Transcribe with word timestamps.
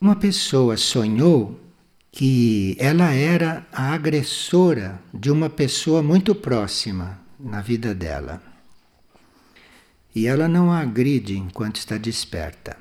Uma 0.00 0.14
pessoa 0.14 0.76
sonhou 0.76 1.58
que 2.12 2.76
ela 2.78 3.10
era 3.12 3.66
a 3.72 3.92
agressora 3.92 5.02
de 5.12 5.28
uma 5.28 5.50
pessoa 5.50 6.04
muito 6.04 6.36
próxima 6.36 7.18
na 7.38 7.60
vida 7.60 7.92
dela. 7.92 8.40
E 10.14 10.26
ela 10.26 10.46
não 10.46 10.70
a 10.70 10.78
agride 10.78 11.36
enquanto 11.36 11.76
está 11.76 11.96
desperta. 11.96 12.76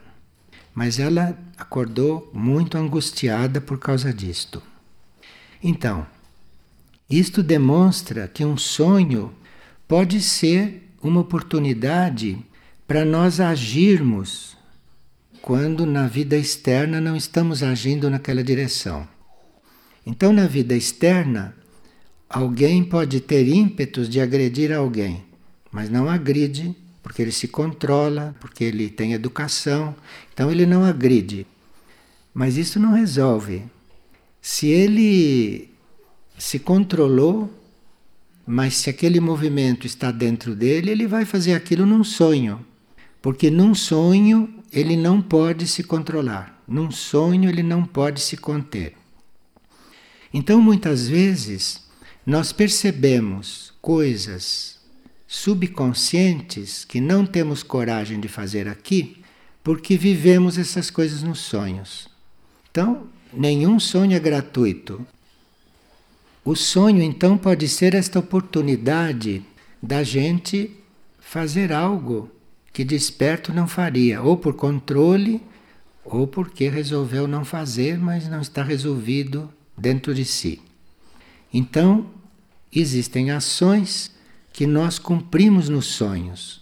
Mas 0.75 0.99
ela 0.99 1.35
acordou 1.57 2.29
muito 2.31 2.77
angustiada 2.77 3.59
por 3.59 3.79
causa 3.79 4.13
disto. 4.13 4.61
Então, 5.63 6.05
isto 7.09 7.41
demonstra 7.41 8.27
que 8.27 8.45
um 8.45 8.57
sonho 8.57 9.33
pode 9.87 10.21
ser 10.21 10.87
uma 11.01 11.21
oportunidade 11.21 12.37
para 12.87 13.05
nós 13.05 13.39
agirmos 13.39 14.56
quando 15.47 15.85
na 15.85 16.09
vida 16.09 16.35
externa 16.37 16.99
não 16.99 17.15
estamos 17.15 17.63
agindo 17.63 18.09
naquela 18.09 18.43
direção. 18.43 19.07
Então, 20.05 20.33
na 20.33 20.45
vida 20.45 20.75
externa, 20.75 21.55
alguém 22.29 22.83
pode 22.83 23.21
ter 23.21 23.47
ímpetos 23.47 24.09
de 24.09 24.19
agredir 24.19 24.73
alguém, 24.73 25.23
mas 25.71 25.89
não 25.89 26.09
agride 26.09 26.75
porque 27.01 27.21
ele 27.21 27.31
se 27.31 27.47
controla, 27.47 28.35
porque 28.41 28.61
ele 28.61 28.89
tem 28.89 29.13
educação, 29.13 29.95
então 30.33 30.51
ele 30.51 30.65
não 30.65 30.83
agride. 30.83 31.47
Mas 32.33 32.57
isso 32.57 32.77
não 32.77 32.91
resolve. 32.91 33.63
Se 34.41 34.67
ele 34.67 35.69
se 36.37 36.59
controlou, 36.59 37.49
mas 38.45 38.75
se 38.75 38.89
aquele 38.89 39.21
movimento 39.21 39.87
está 39.87 40.11
dentro 40.11 40.53
dele, 40.53 40.91
ele 40.91 41.07
vai 41.07 41.23
fazer 41.23 41.53
aquilo 41.53 41.85
num 41.85 42.03
sonho. 42.03 42.59
Porque 43.21 43.49
num 43.49 43.73
sonho 43.73 44.56
ele 44.71 44.95
não 44.95 45.21
pode 45.21 45.67
se 45.67 45.83
controlar, 45.83 46.61
num 46.67 46.91
sonho 46.91 47.49
ele 47.49 47.63
não 47.63 47.85
pode 47.85 48.21
se 48.21 48.37
conter. 48.37 48.95
Então 50.33 50.61
muitas 50.61 51.07
vezes 51.07 51.87
nós 52.25 52.51
percebemos 52.51 53.73
coisas 53.81 54.77
subconscientes 55.27 56.85
que 56.85 57.01
não 57.01 57.25
temos 57.25 57.61
coragem 57.63 58.19
de 58.19 58.27
fazer 58.27 58.67
aqui, 58.67 59.21
porque 59.63 59.97
vivemos 59.97 60.57
essas 60.57 60.89
coisas 60.89 61.21
nos 61.21 61.39
sonhos. 61.39 62.07
Então, 62.71 63.07
nenhum 63.33 63.79
sonho 63.79 64.15
é 64.15 64.19
gratuito. 64.19 65.05
O 66.45 66.55
sonho, 66.55 67.01
então, 67.01 67.37
pode 67.37 67.67
ser 67.67 67.93
esta 67.93 68.19
oportunidade 68.19 69.43
da 69.83 70.03
gente 70.03 70.71
fazer 71.19 71.73
algo 71.73 72.31
que 72.77 72.83
desperto 72.83 73.51
não 73.51 73.67
faria, 73.67 74.21
ou 74.21 74.37
por 74.37 74.53
controle, 74.53 75.41
ou 76.05 76.27
porque 76.27 76.69
resolveu 76.69 77.27
não 77.27 77.43
fazer, 77.43 77.97
mas 77.97 78.29
não 78.29 78.39
está 78.39 78.61
resolvido 78.61 79.51
dentro 79.75 80.13
de 80.13 80.23
si. 80.23 80.61
Então, 81.51 82.05
existem 82.71 83.31
ações 83.31 84.11
que 84.53 84.67
nós 84.67 84.99
cumprimos 84.99 85.69
nos 85.69 85.87
sonhos. 85.87 86.61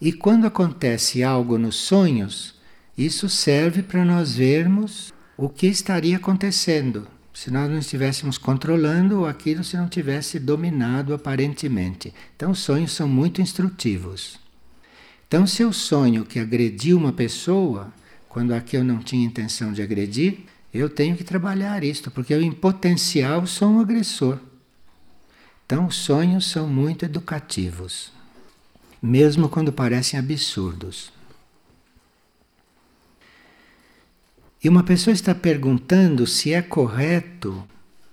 E 0.00 0.12
quando 0.12 0.44
acontece 0.44 1.22
algo 1.22 1.56
nos 1.56 1.76
sonhos, 1.76 2.56
isso 2.98 3.28
serve 3.28 3.80
para 3.80 4.04
nós 4.04 4.34
vermos 4.34 5.14
o 5.36 5.48
que 5.48 5.68
estaria 5.68 6.16
acontecendo 6.16 7.06
se 7.32 7.48
nós 7.48 7.70
não 7.70 7.78
estivéssemos 7.78 8.38
controlando 8.38 9.20
ou 9.20 9.26
aquilo 9.26 9.62
se 9.62 9.76
não 9.76 9.88
tivesse 9.88 10.40
dominado 10.40 11.14
aparentemente. 11.14 12.12
Então, 12.34 12.50
os 12.50 12.58
sonhos 12.58 12.90
são 12.90 13.06
muito 13.06 13.40
instrutivos. 13.40 14.42
Então, 15.34 15.48
se 15.48 15.62
eu 15.62 15.72
sonho 15.72 16.24
que 16.24 16.38
agredi 16.38 16.94
uma 16.94 17.12
pessoa, 17.12 17.92
quando 18.28 18.52
aqui 18.52 18.76
eu 18.76 18.84
não 18.84 19.00
tinha 19.00 19.26
intenção 19.26 19.72
de 19.72 19.82
agredir, 19.82 20.44
eu 20.72 20.88
tenho 20.88 21.16
que 21.16 21.24
trabalhar 21.24 21.82
isto, 21.82 22.08
porque 22.08 22.32
eu, 22.32 22.40
em 22.40 22.52
potencial, 22.52 23.44
sou 23.44 23.68
um 23.68 23.80
agressor. 23.80 24.38
Então, 25.66 25.88
os 25.88 25.96
sonhos 25.96 26.48
são 26.48 26.68
muito 26.68 27.04
educativos, 27.04 28.12
mesmo 29.02 29.48
quando 29.48 29.72
parecem 29.72 30.20
absurdos. 30.20 31.12
E 34.62 34.68
uma 34.68 34.84
pessoa 34.84 35.12
está 35.12 35.34
perguntando 35.34 36.28
se 36.28 36.52
é 36.52 36.62
correto 36.62 37.66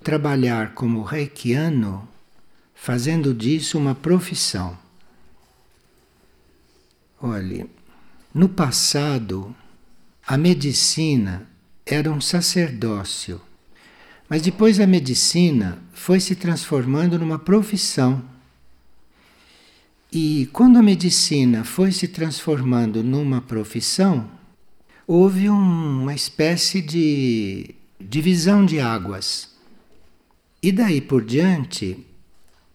trabalhar 0.03 0.73
como 0.73 1.03
reikiano, 1.03 2.09
fazendo 2.73 3.31
disso 3.31 3.77
uma 3.77 3.93
profissão. 3.93 4.75
Olhe, 7.21 7.69
no 8.33 8.49
passado, 8.49 9.55
a 10.25 10.37
medicina 10.37 11.47
era 11.85 12.11
um 12.11 12.19
sacerdócio 12.19 13.41
mas 14.31 14.41
depois 14.41 14.79
a 14.79 14.87
medicina 14.87 15.77
foi 15.91 16.21
se 16.21 16.37
transformando 16.37 17.19
numa 17.19 17.37
profissão. 17.37 18.23
E 20.09 20.47
quando 20.53 20.77
a 20.77 20.81
medicina 20.81 21.65
foi 21.65 21.91
se 21.91 22.07
transformando 22.07 23.03
numa 23.03 23.41
profissão, 23.41 24.31
houve 25.05 25.49
um, 25.49 26.03
uma 26.03 26.15
espécie 26.15 26.81
de 26.81 27.75
divisão 27.99 28.65
de 28.65 28.79
águas. 28.79 29.49
E 30.63 30.71
daí 30.71 31.01
por 31.01 31.25
diante, 31.25 32.07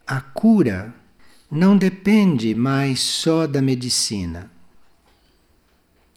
a 0.07 0.21
cura 0.21 0.95
não 1.51 1.77
depende 1.77 2.55
mais 2.55 3.01
só 3.01 3.47
da 3.47 3.63
medicina. 3.63 4.51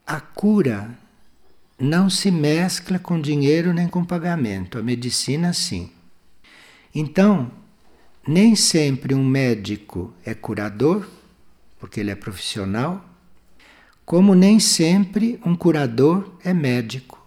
A 0.06 0.19
cura 0.19 0.97
não 1.79 2.09
se 2.09 2.31
mescla 2.31 3.00
com 3.00 3.22
dinheiro 3.22 3.73
nem 3.73 3.88
com 3.88 4.03
pagamento, 4.03 4.78
a 4.78 4.84
medicina 4.84 5.53
sim. 5.53 5.91
Então, 6.94 7.51
nem 8.28 8.56
sempre 8.56 9.13
um 9.13 9.23
médico 9.23 10.13
é 10.25 10.34
curador, 10.34 11.07
porque 11.79 12.00
ele 12.00 12.12
é 12.12 12.16
profissional, 12.16 13.06
como 14.06 14.34
nem 14.34 14.59
sempre 14.59 15.39
um 15.45 15.56
curador 15.56 16.31
é 16.44 16.53
médico. 16.53 17.23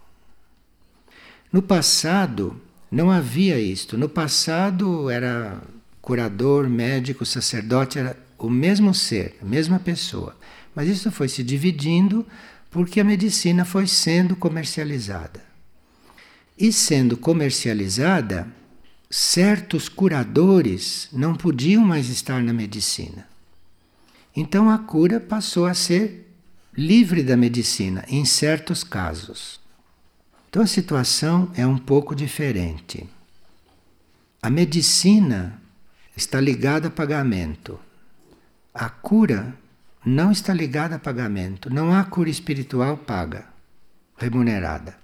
No 1.51 1.61
passado 1.61 2.59
não 2.91 3.09
havia 3.09 3.59
isto. 3.59 3.97
No 3.97 4.09
passado 4.09 5.09
era 5.09 5.61
curador, 6.03 6.69
médico, 6.69 7.25
sacerdote, 7.25 7.97
era 7.97 8.17
o 8.37 8.49
mesmo 8.49 8.93
ser, 8.93 9.37
a 9.41 9.45
mesma 9.45 9.79
pessoa. 9.79 10.35
Mas 10.75 10.89
isso 10.89 11.09
foi 11.09 11.29
se 11.29 11.41
dividindo 11.41 12.27
porque 12.69 12.99
a 12.99 13.05
medicina 13.05 13.63
foi 13.63 13.87
sendo 13.87 14.35
comercializada. 14.35 15.41
E 16.59 16.73
sendo 16.73 17.15
comercializada, 17.15 18.45
certos 19.09 19.87
curadores 19.87 21.07
não 21.13 21.35
podiam 21.35 21.85
mais 21.85 22.09
estar 22.09 22.43
na 22.43 22.51
medicina. 22.51 23.25
Então 24.35 24.69
a 24.69 24.79
cura 24.79 25.21
passou 25.21 25.65
a 25.65 25.73
ser 25.73 26.29
livre 26.75 27.23
da 27.23 27.37
medicina 27.37 28.03
em 28.09 28.25
certos 28.25 28.83
casos. 28.83 29.57
Então 30.49 30.61
a 30.61 30.67
situação 30.67 31.49
é 31.55 31.65
um 31.65 31.77
pouco 31.77 32.13
diferente. 32.13 33.07
A 34.41 34.49
medicina 34.49 35.62
está 36.15 36.39
ligada 36.39 36.87
a 36.87 36.91
pagamento. 36.91 37.79
A 38.73 38.89
cura 38.89 39.55
não 40.05 40.31
está 40.31 40.53
ligada 40.53 40.95
a 40.95 40.99
pagamento. 40.99 41.69
Não 41.69 41.93
há 41.93 42.03
cura 42.03 42.29
espiritual 42.29 42.97
paga, 42.97 43.45
remunerada. 44.17 44.97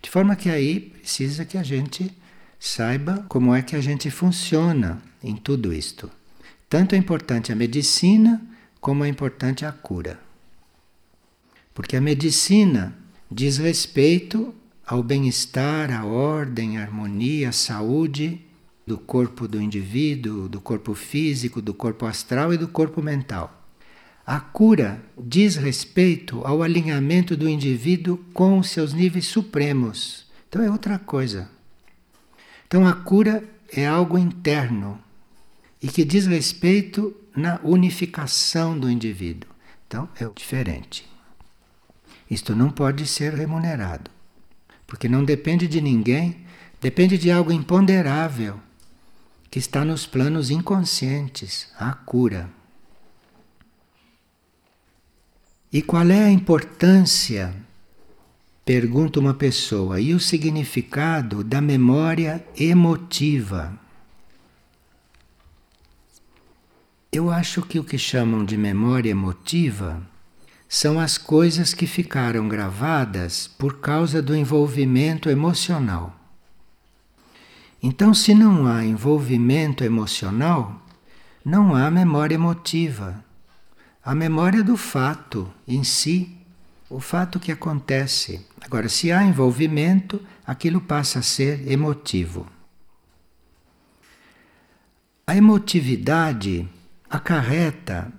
De 0.00 0.10
forma 0.10 0.36
que 0.36 0.50
aí 0.50 0.80
precisa 0.80 1.44
que 1.44 1.56
a 1.56 1.62
gente 1.62 2.16
saiba 2.58 3.24
como 3.28 3.54
é 3.54 3.62
que 3.62 3.76
a 3.76 3.80
gente 3.80 4.10
funciona 4.10 5.00
em 5.22 5.36
tudo 5.36 5.72
isto. 5.72 6.10
Tanto 6.68 6.94
é 6.94 6.98
importante 6.98 7.52
a 7.52 7.56
medicina 7.56 8.40
como 8.80 9.04
é 9.04 9.08
importante 9.08 9.64
a 9.64 9.72
cura. 9.72 10.18
Porque 11.74 11.96
a 11.96 12.00
medicina 12.00 12.94
diz 13.30 13.58
respeito 13.58 14.54
ao 14.86 15.02
bem-estar, 15.02 15.90
à 15.90 16.04
ordem, 16.04 16.78
à 16.78 16.82
harmonia, 16.82 17.48
à 17.48 17.52
saúde 17.52 18.40
do 18.86 18.98
corpo 18.98 19.46
do 19.46 19.60
indivíduo, 19.60 20.48
do 20.48 20.60
corpo 20.60 20.94
físico, 20.94 21.62
do 21.62 21.72
corpo 21.72 22.06
astral 22.06 22.52
e 22.52 22.56
do 22.56 22.68
corpo 22.68 23.02
mental. 23.02 23.62
A 24.26 24.38
cura 24.38 25.02
diz 25.18 25.56
respeito 25.56 26.40
ao 26.44 26.62
alinhamento 26.62 27.36
do 27.36 27.48
indivíduo 27.48 28.18
com 28.32 28.58
os 28.58 28.70
seus 28.70 28.92
níveis 28.92 29.26
supremos. 29.26 30.26
Então 30.48 30.62
é 30.62 30.70
outra 30.70 30.98
coisa. 30.98 31.50
Então 32.66 32.86
a 32.86 32.92
cura 32.92 33.42
é 33.70 33.86
algo 33.86 34.16
interno 34.16 34.98
e 35.82 35.88
que 35.88 36.04
diz 36.04 36.26
respeito 36.26 37.14
na 37.34 37.58
unificação 37.64 38.78
do 38.78 38.90
indivíduo. 38.90 39.50
Então 39.86 40.08
é 40.20 40.28
diferente. 40.34 41.08
Isto 42.30 42.54
não 42.54 42.70
pode 42.70 43.06
ser 43.06 43.34
remunerado, 43.34 44.10
porque 44.86 45.08
não 45.08 45.24
depende 45.24 45.66
de 45.66 45.80
ninguém, 45.80 46.46
depende 46.80 47.18
de 47.18 47.30
algo 47.30 47.52
imponderável 47.52 48.58
que 49.52 49.58
está 49.58 49.84
nos 49.84 50.06
planos 50.06 50.50
inconscientes, 50.50 51.68
a 51.78 51.92
cura. 51.92 52.50
E 55.72 55.80
qual 55.82 56.10
é 56.10 56.24
a 56.24 56.30
importância 56.30 57.54
Pergunta 58.64 59.18
uma 59.18 59.34
pessoa: 59.34 60.00
e 60.00 60.14
o 60.14 60.20
significado 60.20 61.42
da 61.44 61.60
memória 61.60 62.46
emotiva? 62.56 63.78
Eu 67.10 67.30
acho 67.30 67.60
que 67.60 67.78
o 67.78 67.84
que 67.84 67.98
chamam 67.98 68.44
de 68.44 68.56
memória 68.56 69.10
emotiva 69.10 70.00
são 70.66 70.98
as 70.98 71.18
coisas 71.18 71.74
que 71.74 71.86
ficaram 71.86 72.48
gravadas 72.48 73.46
por 73.46 73.80
causa 73.80 74.22
do 74.22 74.34
envolvimento 74.34 75.28
emocional. 75.28 76.21
Então, 77.82 78.14
se 78.14 78.32
não 78.32 78.66
há 78.66 78.84
envolvimento 78.84 79.82
emocional, 79.82 80.80
não 81.44 81.74
há 81.74 81.90
memória 81.90 82.36
emotiva. 82.36 83.24
A 84.04 84.14
memória 84.14 84.62
do 84.62 84.76
fato 84.76 85.52
em 85.66 85.82
si, 85.82 86.38
o 86.88 87.00
fato 87.00 87.40
que 87.40 87.50
acontece. 87.50 88.46
Agora, 88.60 88.88
se 88.88 89.10
há 89.10 89.24
envolvimento, 89.24 90.20
aquilo 90.46 90.80
passa 90.80 91.18
a 91.18 91.22
ser 91.22 91.68
emotivo. 91.68 92.46
A 95.26 95.36
emotividade 95.36 96.68
acarreta 97.10 98.12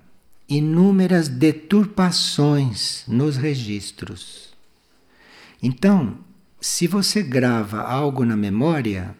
inúmeras 0.48 1.28
deturpações 1.28 3.04
nos 3.08 3.36
registros. 3.36 4.54
Então, 5.62 6.18
se 6.60 6.86
você 6.86 7.22
grava 7.22 7.80
algo 7.80 8.24
na 8.24 8.36
memória, 8.36 9.16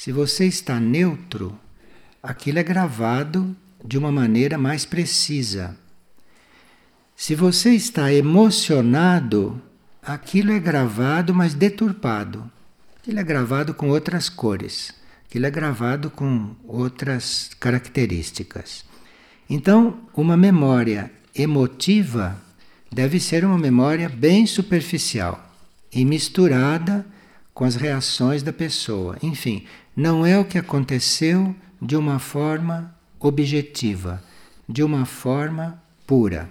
se 0.00 0.12
você 0.12 0.46
está 0.46 0.80
neutro, 0.80 1.60
aquilo 2.22 2.58
é 2.58 2.62
gravado 2.62 3.54
de 3.84 3.98
uma 3.98 4.10
maneira 4.10 4.56
mais 4.56 4.86
precisa. 4.86 5.76
Se 7.14 7.34
você 7.34 7.74
está 7.74 8.10
emocionado, 8.10 9.60
aquilo 10.02 10.52
é 10.52 10.58
gravado, 10.58 11.34
mas 11.34 11.52
deturpado. 11.52 12.50
Aquilo 12.98 13.20
é 13.20 13.22
gravado 13.22 13.74
com 13.74 13.90
outras 13.90 14.30
cores, 14.30 14.94
aquilo 15.28 15.44
é 15.44 15.50
gravado 15.50 16.08
com 16.08 16.56
outras 16.66 17.50
características. 17.60 18.86
Então, 19.50 20.00
uma 20.16 20.34
memória 20.34 21.12
emotiva 21.34 22.40
deve 22.90 23.20
ser 23.20 23.44
uma 23.44 23.58
memória 23.58 24.08
bem 24.08 24.46
superficial 24.46 25.46
e 25.92 26.06
misturada 26.06 27.04
com 27.52 27.66
as 27.66 27.74
reações 27.74 28.42
da 28.42 28.54
pessoa. 28.54 29.18
Enfim, 29.22 29.66
não 30.00 30.24
é 30.24 30.38
o 30.38 30.46
que 30.46 30.56
aconteceu 30.56 31.54
de 31.78 31.94
uma 31.94 32.18
forma 32.18 32.96
objetiva, 33.18 34.24
de 34.66 34.82
uma 34.82 35.04
forma 35.04 35.78
pura. 36.06 36.50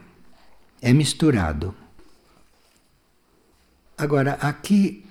É 0.79 0.93
misturado. 0.93 1.73
Agora, 3.97 4.33
aqui, 4.33 5.03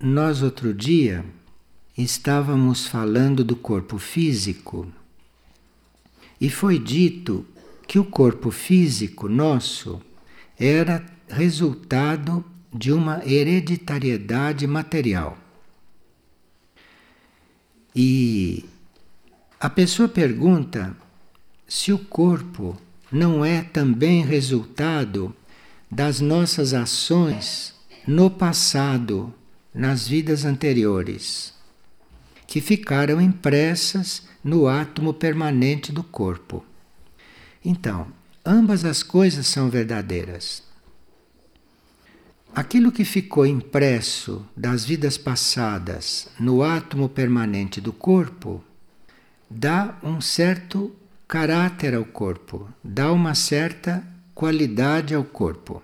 nós 0.00 0.42
outro 0.42 0.74
dia 0.74 1.24
estávamos 1.96 2.84
falando 2.84 3.44
do 3.44 3.54
corpo 3.54 3.96
físico 3.96 4.92
e 6.40 6.50
foi 6.50 6.80
dito 6.80 7.46
que 7.86 8.00
o 8.00 8.04
corpo 8.04 8.50
físico 8.50 9.28
nosso 9.28 10.02
era 10.58 11.06
resultado 11.28 12.44
de 12.72 12.90
uma 12.90 13.24
hereditariedade 13.24 14.66
material. 14.66 15.43
E 17.94 18.64
a 19.60 19.70
pessoa 19.70 20.08
pergunta 20.08 20.96
se 21.68 21.92
o 21.92 21.98
corpo 21.98 22.76
não 23.10 23.44
é 23.44 23.62
também 23.62 24.24
resultado 24.24 25.34
das 25.88 26.20
nossas 26.20 26.74
ações 26.74 27.72
no 28.04 28.28
passado, 28.28 29.32
nas 29.72 30.08
vidas 30.08 30.44
anteriores, 30.44 31.54
que 32.48 32.60
ficaram 32.60 33.20
impressas 33.20 34.26
no 34.42 34.66
átomo 34.66 35.14
permanente 35.14 35.92
do 35.92 36.02
corpo. 36.02 36.66
Então, 37.64 38.08
ambas 38.44 38.84
as 38.84 39.04
coisas 39.04 39.46
são 39.46 39.70
verdadeiras. 39.70 40.63
Aquilo 42.54 42.92
que 42.92 43.04
ficou 43.04 43.44
impresso 43.44 44.46
das 44.56 44.84
vidas 44.84 45.18
passadas 45.18 46.28
no 46.38 46.62
átomo 46.62 47.08
permanente 47.08 47.80
do 47.80 47.92
corpo 47.92 48.62
dá 49.50 49.98
um 50.04 50.20
certo 50.20 50.94
caráter 51.26 51.96
ao 51.96 52.04
corpo, 52.04 52.68
dá 52.82 53.10
uma 53.10 53.34
certa 53.34 54.06
qualidade 54.32 55.16
ao 55.16 55.24
corpo. 55.24 55.82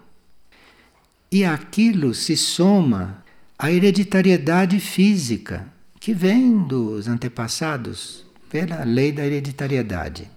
E 1.32 1.44
aquilo 1.44 2.14
se 2.14 2.36
soma 2.36 3.24
à 3.58 3.72
hereditariedade 3.72 4.78
física 4.78 5.66
que 5.98 6.14
vem 6.14 6.56
dos 6.62 7.08
antepassados, 7.08 8.24
pela 8.48 8.84
lei 8.84 9.10
da 9.10 9.26
hereditariedade. 9.26 10.30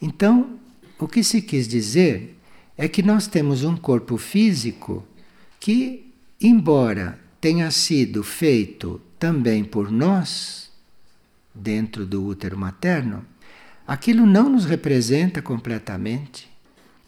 Então, 0.00 0.58
o 0.98 1.06
que 1.06 1.22
se 1.22 1.42
quis 1.42 1.68
dizer 1.68 2.38
é 2.78 2.88
que 2.88 3.02
nós 3.02 3.26
temos 3.26 3.62
um 3.62 3.76
corpo 3.76 4.16
físico 4.16 5.06
que, 5.64 6.12
embora 6.38 7.18
tenha 7.40 7.70
sido 7.70 8.22
feito 8.22 9.00
também 9.18 9.64
por 9.64 9.90
nós, 9.90 10.70
dentro 11.54 12.04
do 12.04 12.22
útero 12.22 12.58
materno, 12.58 13.24
aquilo 13.86 14.26
não 14.26 14.50
nos 14.50 14.66
representa 14.66 15.40
completamente. 15.40 16.50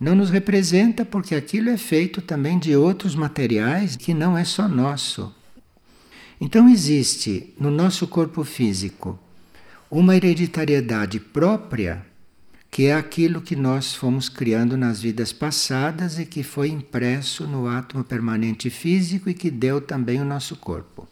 Não 0.00 0.14
nos 0.14 0.30
representa 0.30 1.04
porque 1.04 1.34
aquilo 1.34 1.68
é 1.68 1.76
feito 1.76 2.22
também 2.22 2.58
de 2.58 2.74
outros 2.74 3.14
materiais 3.14 3.94
que 3.94 4.14
não 4.14 4.38
é 4.38 4.42
só 4.42 4.66
nosso. 4.66 5.34
Então 6.40 6.66
existe 6.66 7.52
no 7.60 7.70
nosso 7.70 8.08
corpo 8.08 8.42
físico 8.42 9.18
uma 9.90 10.16
hereditariedade 10.16 11.20
própria, 11.20 12.06
que 12.70 12.86
é 12.86 12.94
aquilo 12.94 13.40
que 13.40 13.56
nós 13.56 13.94
fomos 13.94 14.28
criando 14.28 14.76
nas 14.76 15.00
vidas 15.00 15.32
passadas 15.32 16.18
e 16.18 16.26
que 16.26 16.42
foi 16.42 16.68
impresso 16.68 17.46
no 17.46 17.66
átomo 17.68 18.04
permanente 18.04 18.68
físico 18.70 19.30
e 19.30 19.34
que 19.34 19.50
deu 19.50 19.80
também 19.80 20.20
o 20.20 20.24
nosso 20.24 20.56
corpo. 20.56 21.08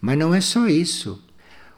Mas 0.00 0.18
não 0.18 0.34
é 0.34 0.40
só 0.40 0.66
isso. 0.66 1.22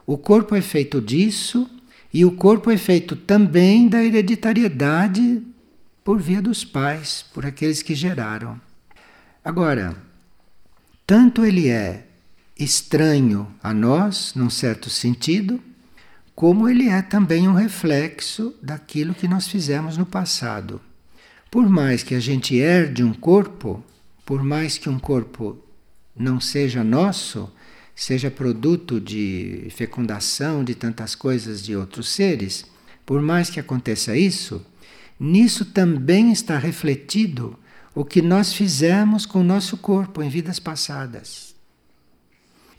O 0.06 0.16
corpo 0.16 0.54
é 0.54 0.60
feito 0.60 1.00
disso 1.00 1.68
e 2.12 2.24
o 2.24 2.32
corpo 2.32 2.70
é 2.70 2.76
feito 2.76 3.14
também 3.14 3.88
da 3.88 4.02
hereditariedade 4.02 5.42
por 6.02 6.20
via 6.20 6.40
dos 6.42 6.64
pais, 6.64 7.24
por 7.32 7.46
aqueles 7.46 7.82
que 7.82 7.94
geraram. 7.94 8.60
Agora, 9.44 9.96
tanto 11.06 11.44
ele 11.44 11.68
é 11.68 12.06
estranho 12.58 13.46
a 13.62 13.72
nós, 13.72 14.34
num 14.34 14.50
certo 14.50 14.90
sentido, 14.90 15.60
como 16.34 16.68
ele 16.68 16.88
é 16.88 17.02
também 17.02 17.48
um 17.48 17.52
reflexo 17.52 18.54
daquilo 18.62 19.14
que 19.14 19.28
nós 19.28 19.48
fizemos 19.48 19.96
no 19.96 20.06
passado. 20.06 20.80
Por 21.50 21.68
mais 21.68 22.02
que 22.02 22.14
a 22.14 22.20
gente 22.20 22.56
herde 22.56 23.02
um 23.02 23.12
corpo, 23.12 23.82
por 24.24 24.42
mais 24.42 24.78
que 24.78 24.88
um 24.88 24.98
corpo 24.98 25.58
não 26.16 26.40
seja 26.40 26.84
nosso, 26.84 27.52
seja 27.94 28.30
produto 28.30 29.00
de 29.00 29.66
fecundação 29.70 30.62
de 30.62 30.74
tantas 30.74 31.14
coisas 31.14 31.62
de 31.62 31.74
outros 31.74 32.08
seres, 32.08 32.64
por 33.04 33.20
mais 33.20 33.50
que 33.50 33.58
aconteça 33.58 34.16
isso, 34.16 34.64
nisso 35.18 35.64
também 35.64 36.32
está 36.32 36.56
refletido 36.56 37.58
o 37.94 38.04
que 38.04 38.22
nós 38.22 38.52
fizemos 38.52 39.26
com 39.26 39.40
o 39.40 39.44
nosso 39.44 39.76
corpo 39.76 40.22
em 40.22 40.28
vidas 40.28 40.58
passadas. 40.58 41.54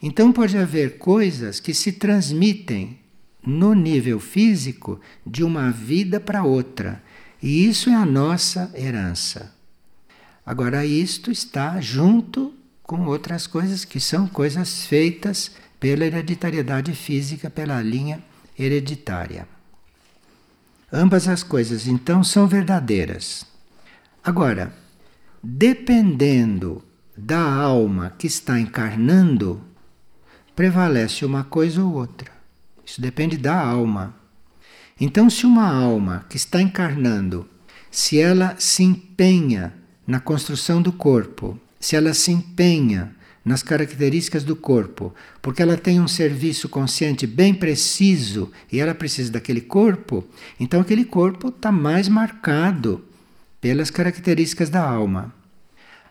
Então 0.02 0.32
pode 0.32 0.56
haver 0.56 0.98
coisas 0.98 1.60
que 1.60 1.74
se 1.74 1.92
transmitem 1.92 2.98
no 3.44 3.74
nível 3.74 4.20
físico 4.20 5.00
de 5.26 5.42
uma 5.42 5.70
vida 5.70 6.20
para 6.20 6.44
outra. 6.44 7.02
E 7.42 7.66
isso 7.66 7.90
é 7.90 7.94
a 7.94 8.06
nossa 8.06 8.72
herança. 8.74 9.54
Agora, 10.44 10.84
isto 10.84 11.30
está 11.30 11.80
junto 11.80 12.54
com 12.82 13.06
outras 13.06 13.46
coisas 13.46 13.84
que 13.84 14.00
são 14.00 14.26
coisas 14.26 14.84
feitas 14.86 15.52
pela 15.78 16.04
hereditariedade 16.04 16.94
física, 16.94 17.48
pela 17.50 17.80
linha 17.82 18.22
hereditária. 18.58 19.48
Ambas 20.92 21.26
as 21.26 21.42
coisas, 21.42 21.86
então, 21.86 22.22
são 22.22 22.46
verdadeiras. 22.46 23.46
Agora, 24.22 24.72
dependendo 25.42 26.84
da 27.16 27.40
alma 27.40 28.14
que 28.18 28.26
está 28.26 28.60
encarnando, 28.60 29.60
prevalece 30.54 31.24
uma 31.24 31.44
coisa 31.44 31.82
ou 31.82 31.94
outra. 31.94 32.41
Isso 32.84 33.00
depende 33.00 33.36
da 33.36 33.58
alma. 33.58 34.14
Então, 35.00 35.28
se 35.28 35.46
uma 35.46 35.66
alma 35.66 36.24
que 36.28 36.36
está 36.36 36.60
encarnando, 36.60 37.48
se 37.90 38.18
ela 38.18 38.54
se 38.58 38.82
empenha 38.82 39.74
na 40.06 40.20
construção 40.20 40.80
do 40.80 40.92
corpo, 40.92 41.58
se 41.78 41.96
ela 41.96 42.14
se 42.14 42.30
empenha 42.30 43.14
nas 43.44 43.62
características 43.62 44.44
do 44.44 44.54
corpo, 44.54 45.12
porque 45.40 45.62
ela 45.62 45.76
tem 45.76 46.00
um 46.00 46.06
serviço 46.06 46.68
consciente 46.68 47.26
bem 47.26 47.52
preciso 47.52 48.50
e 48.70 48.78
ela 48.78 48.94
precisa 48.94 49.32
daquele 49.32 49.60
corpo, 49.60 50.24
então 50.60 50.80
aquele 50.80 51.04
corpo 51.04 51.48
está 51.48 51.72
mais 51.72 52.08
marcado 52.08 53.04
pelas 53.60 53.90
características 53.90 54.70
da 54.70 54.82
alma. 54.82 55.34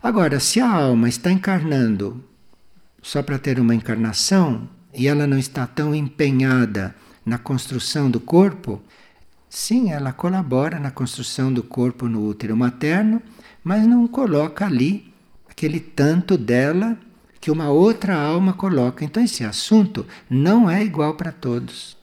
Agora, 0.04 0.40
se 0.40 0.60
a 0.60 0.70
alma 0.70 1.08
está 1.08 1.32
encarnando 1.32 2.24
só 3.02 3.24
para 3.24 3.40
ter 3.40 3.60
uma 3.60 3.76
encarnação 3.76 4.68
e 4.94 5.08
ela 5.08 5.26
não 5.26 5.38
está 5.38 5.66
tão 5.66 5.94
empenhada 5.96 6.96
na 7.26 7.38
construção 7.38 8.10
do 8.10 8.20
corpo, 8.20 8.82
sim, 9.50 9.92
ela 9.92 10.12
colabora 10.12 10.80
na 10.80 10.92
construção 10.92 11.54
do 11.54 11.64
corpo 11.64 12.08
no 12.08 12.26
útero 12.28 12.56
materno, 12.58 13.22
mas 13.64 13.86
não 13.86 14.08
coloca 14.08 14.66
ali 14.66 15.14
aquele 15.50 15.80
tanto 15.80 16.38
dela 16.38 16.98
que 17.40 17.52
uma 17.52 17.70
outra 17.70 18.16
alma 18.16 18.54
coloca. 18.54 19.04
Então, 19.04 19.24
esse 19.24 19.44
assunto 19.44 20.06
não 20.30 20.70
é 20.70 20.84
igual 20.84 21.16
para 21.16 21.32
todos. 21.32 21.98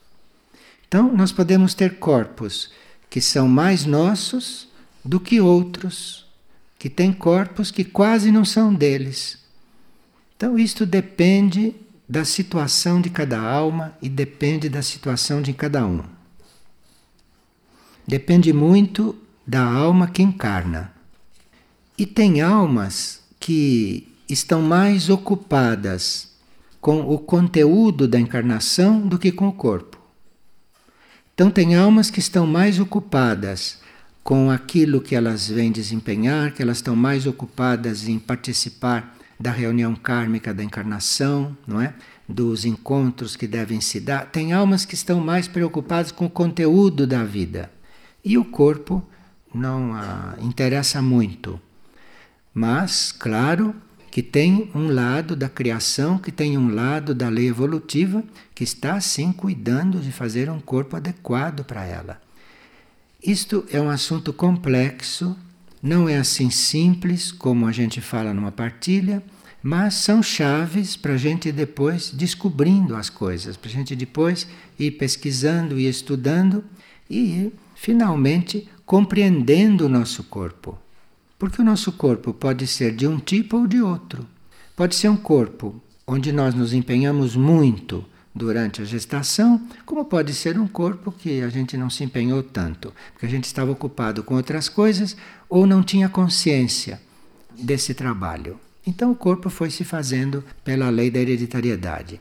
Então, 0.87 1.15
nós 1.15 1.33
podemos 1.33 1.75
ter 1.75 1.99
corpos 1.99 2.73
que 3.11 3.21
são 3.21 3.49
mais 3.49 3.85
nossos 3.85 4.69
do 5.05 5.21
que 5.21 5.41
outros, 5.41 6.27
que 6.79 6.89
têm 6.89 7.13
corpos 7.13 7.71
que 7.71 7.85
quase 7.85 8.33
não 8.33 8.45
são 8.45 8.75
deles. 8.75 9.39
Então, 10.37 10.59
isto 10.59 10.87
depende 10.87 11.75
da 12.09 12.25
situação 12.25 13.01
de 13.01 13.11
cada 13.11 13.39
alma 13.39 13.97
e 14.01 14.09
depende 14.09 14.69
da 14.69 14.81
situação 14.81 15.43
de 15.43 15.53
cada 15.53 15.85
um. 15.87 16.03
Depende 18.07 18.53
muito 18.53 19.15
da 19.47 19.63
alma 19.63 20.09
que 20.09 20.23
encarna. 20.23 20.91
E 21.99 22.07
tem 22.07 22.41
almas 22.41 23.21
que 23.39 24.09
estão 24.29 24.63
mais 24.63 25.11
ocupadas 25.11 26.29
com 26.81 27.01
o 27.01 27.19
conteúdo 27.19 28.09
da 28.09 28.19
encarnação 28.19 29.07
do 29.07 29.19
que 29.19 29.31
com 29.31 29.49
o 29.49 29.53
corpo. 29.53 29.99
Então, 31.35 31.51
tem 31.51 31.77
almas 31.77 32.11
que 32.11 32.19
estão 32.19 32.47
mais 32.47 32.81
ocupadas 32.81 33.81
com 34.25 34.51
aquilo 34.51 35.01
que 35.01 35.15
elas 35.15 35.49
vêm 35.49 35.71
desempenhar, 35.71 36.53
que 36.53 36.63
elas 36.63 36.79
estão 36.79 36.97
mais 36.97 37.27
ocupadas 37.27 38.09
em 38.09 38.19
participar 38.19 39.18
da 39.39 39.51
reunião 39.51 39.95
kármica 39.95 40.53
da 40.53 40.65
encarnação, 40.65 41.57
não 41.67 41.81
é? 41.81 41.95
Dos 42.29 42.65
encontros 42.65 43.37
que 43.37 43.47
devem 43.47 43.81
se 43.81 44.01
dar. 44.01 44.27
Tem 44.27 44.53
almas 44.53 44.85
que 44.85 44.95
estão 44.95 45.21
mais 45.21 45.47
preocupadas 45.47 46.11
com 46.11 46.27
o 46.27 46.31
conteúdo 46.31 47.07
da 47.07 47.25
vida. 47.25 47.71
E 48.25 48.37
o 48.37 48.45
corpo 48.45 49.07
não 49.55 49.95
a 49.95 50.35
interessa 50.41 51.01
muito. 51.01 51.61
Mas, 52.53 53.13
claro, 53.13 53.75
que 54.11 54.23
tem 54.23 54.71
um 54.75 54.93
lado 54.93 55.37
da 55.37 55.49
criação, 55.49 56.19
que 56.19 56.33
tem 56.33 56.59
um 56.59 56.75
lado 56.75 57.15
da 57.15 57.29
lei 57.29 57.49
evolutiva, 57.49 58.25
que 58.55 58.65
está 58.65 59.01
sim 59.01 59.33
cuidando 59.33 60.01
de 60.01 60.11
fazer 60.11 60.51
um 60.51 60.61
corpo 60.61 60.97
adequado 60.97 61.65
para 61.65 61.85
ela. 61.85 62.21
Isto 63.23 63.65
é 63.71 63.81
um 63.81 63.89
assunto 63.89 64.33
complexo 64.33 65.37
não 65.83 66.09
é 66.09 66.17
assim 66.17 66.51
simples 66.51 67.31
como 67.31 67.67
a 67.67 67.73
gente 67.73 68.01
fala 68.01 68.35
numa 68.35 68.51
partilha, 68.53 69.23
mas 69.63 69.95
são 69.95 70.23
chaves 70.23 70.97
para 70.97 71.15
a 71.15 71.17
gente 71.17 71.51
depois 71.51 72.11
descobrindo 72.11 72.97
as 72.97 73.11
coisas, 73.11 73.57
para 73.57 73.69
a 73.71 73.73
gente 73.73 73.95
depois 73.97 74.47
ir 74.79 74.93
pesquisando 74.93 75.79
e 75.79 75.89
estudando 75.89 76.65
e 77.11 77.53
finalmente 77.75 78.69
compreendendo 78.85 79.87
o 79.87 79.89
nosso 79.89 80.25
corpo. 80.25 80.79
Porque 81.39 81.61
o 81.61 81.65
nosso 81.65 81.93
corpo 81.93 82.33
pode 82.33 82.67
ser 82.67 82.95
de 82.95 83.07
um 83.07 83.19
tipo 83.19 83.59
ou 83.59 83.67
de 83.67 83.81
outro. 83.81 84.27
Pode 84.75 84.95
ser 84.95 85.09
um 85.09 85.17
corpo 85.17 85.81
onde 86.07 86.33
nós 86.33 86.55
nos 86.55 86.73
empenhamos 86.73 87.37
muito 87.37 88.05
durante 88.35 88.81
a 88.81 88.85
gestação, 88.85 89.61
como 89.85 90.05
pode 90.05 90.33
ser 90.33 90.59
um 90.59 90.67
corpo 90.67 91.13
que 91.13 91.43
a 91.43 91.49
gente 91.49 91.77
não 91.77 91.91
se 91.91 92.05
empenhou 92.05 92.43
tanto, 92.43 92.93
porque 93.13 93.27
a 93.27 93.29
gente 93.29 93.45
estava 93.45 93.73
ocupado 93.73 94.23
com 94.23 94.37
outras 94.37 94.69
coisas 94.69 95.17
ou 95.49 95.67
não 95.67 95.83
tinha 95.83 96.09
consciência 96.09 97.01
desse 97.59 97.95
trabalho. 97.95 98.59
Então 98.87 99.11
o 99.11 99.17
corpo 99.17 99.51
foi 99.51 99.71
se 99.71 99.85
fazendo 99.85 100.45
pela 100.65 100.89
lei 100.91 101.11
da 101.11 101.19
hereditariedade. 101.19 102.21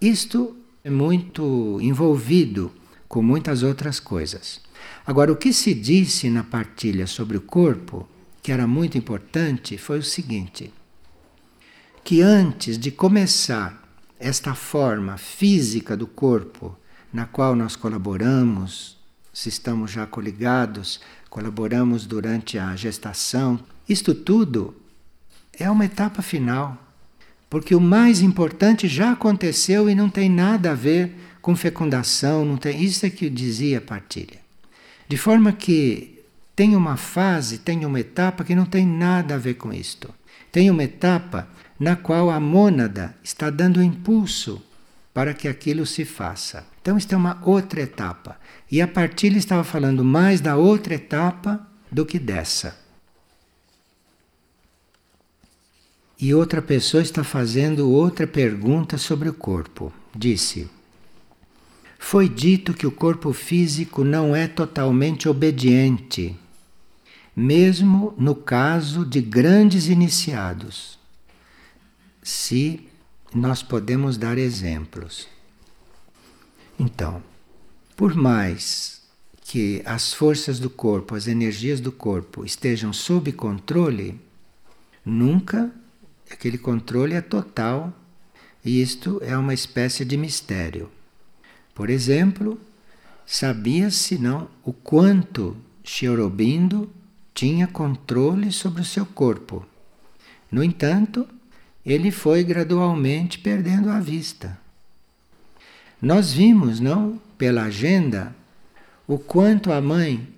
Isto 0.00 0.56
é 0.84 0.90
muito 0.90 1.78
envolvido 1.80 2.72
com 3.08 3.22
muitas 3.22 3.62
outras 3.62 3.98
coisas. 3.98 4.60
Agora, 5.06 5.32
o 5.32 5.36
que 5.36 5.52
se 5.52 5.72
disse 5.72 6.28
na 6.28 6.44
partilha 6.44 7.06
sobre 7.06 7.36
o 7.36 7.40
corpo, 7.40 8.08
que 8.42 8.52
era 8.52 8.66
muito 8.66 8.98
importante, 8.98 9.78
foi 9.78 9.98
o 9.98 10.02
seguinte: 10.02 10.72
que 12.04 12.20
antes 12.20 12.78
de 12.78 12.90
começar 12.90 13.82
esta 14.18 14.54
forma 14.54 15.16
física 15.16 15.96
do 15.96 16.06
corpo 16.06 16.76
na 17.12 17.24
qual 17.26 17.56
nós 17.56 17.76
colaboramos, 17.76 18.95
se 19.36 19.50
estamos 19.50 19.90
já 19.90 20.06
coligados, 20.06 20.98
colaboramos 21.28 22.06
durante 22.06 22.58
a 22.58 22.74
gestação, 22.74 23.60
isto 23.86 24.14
tudo 24.14 24.74
é 25.52 25.70
uma 25.70 25.84
etapa 25.84 26.22
final. 26.22 26.74
Porque 27.50 27.74
o 27.74 27.80
mais 27.80 28.22
importante 28.22 28.88
já 28.88 29.12
aconteceu 29.12 29.90
e 29.90 29.94
não 29.94 30.08
tem 30.08 30.30
nada 30.30 30.70
a 30.70 30.74
ver 30.74 31.14
com 31.42 31.54
fecundação, 31.54 32.46
não 32.46 32.56
tem, 32.56 32.82
isso 32.82 33.04
é 33.04 33.10
que 33.10 33.28
dizia 33.28 33.76
a 33.76 33.82
partilha. 33.82 34.38
De 35.06 35.18
forma 35.18 35.52
que 35.52 36.24
tem 36.56 36.74
uma 36.74 36.96
fase, 36.96 37.58
tem 37.58 37.84
uma 37.84 38.00
etapa 38.00 38.42
que 38.42 38.54
não 38.54 38.64
tem 38.64 38.86
nada 38.86 39.34
a 39.34 39.38
ver 39.38 39.54
com 39.54 39.70
isto. 39.70 40.14
Tem 40.50 40.70
uma 40.70 40.84
etapa 40.84 41.46
na 41.78 41.94
qual 41.94 42.30
a 42.30 42.40
mônada 42.40 43.14
está 43.22 43.50
dando 43.50 43.82
impulso 43.82 44.62
para 45.12 45.34
que 45.34 45.46
aquilo 45.46 45.84
se 45.84 46.06
faça. 46.06 46.64
Então, 46.86 46.96
isto 46.96 47.12
é 47.14 47.16
uma 47.16 47.42
outra 47.42 47.80
etapa. 47.80 48.38
E 48.70 48.80
a 48.80 48.86
partilha 48.86 49.38
estava 49.38 49.64
falando 49.64 50.04
mais 50.04 50.40
da 50.40 50.56
outra 50.56 50.94
etapa 50.94 51.66
do 51.90 52.06
que 52.06 52.16
dessa. 52.16 52.78
E 56.16 56.32
outra 56.32 56.62
pessoa 56.62 57.02
está 57.02 57.24
fazendo 57.24 57.90
outra 57.90 58.24
pergunta 58.24 58.98
sobre 58.98 59.28
o 59.28 59.34
corpo. 59.34 59.92
Disse: 60.14 60.70
Foi 61.98 62.28
dito 62.28 62.72
que 62.72 62.86
o 62.86 62.92
corpo 62.92 63.32
físico 63.32 64.04
não 64.04 64.36
é 64.36 64.46
totalmente 64.46 65.28
obediente, 65.28 66.36
mesmo 67.34 68.14
no 68.16 68.36
caso 68.36 69.04
de 69.04 69.20
grandes 69.20 69.88
iniciados 69.88 71.00
se 72.22 72.88
nós 73.34 73.60
podemos 73.60 74.16
dar 74.16 74.38
exemplos. 74.38 75.34
Então, 76.78 77.22
por 77.96 78.14
mais 78.14 79.02
que 79.42 79.80
as 79.84 80.12
forças 80.12 80.58
do 80.58 80.68
corpo, 80.68 81.14
as 81.14 81.26
energias 81.26 81.80
do 81.80 81.92
corpo 81.92 82.44
estejam 82.44 82.92
sob 82.92 83.32
controle, 83.32 84.20
nunca 85.04 85.70
aquele 86.30 86.58
controle 86.58 87.14
é 87.14 87.20
total 87.20 87.92
e 88.64 88.82
isto 88.82 89.20
é 89.22 89.36
uma 89.38 89.54
espécie 89.54 90.04
de 90.04 90.16
mistério. 90.16 90.90
Por 91.74 91.88
exemplo, 91.88 92.60
sabia-se 93.24 94.18
não 94.18 94.48
o 94.64 94.72
quanto 94.72 95.56
Shiorobindo 95.84 96.90
tinha 97.32 97.66
controle 97.66 98.50
sobre 98.50 98.82
o 98.82 98.84
seu 98.84 99.06
corpo. 99.06 99.64
No 100.50 100.64
entanto, 100.64 101.28
ele 101.84 102.10
foi 102.10 102.42
gradualmente 102.42 103.38
perdendo 103.38 103.88
a 103.90 104.00
vista. 104.00 104.58
Nós 106.00 106.32
vimos, 106.32 106.78
não, 106.78 107.20
pela 107.38 107.64
agenda, 107.64 108.34
o 109.06 109.18
quanto 109.18 109.72
a 109.72 109.80
mãe 109.80 110.28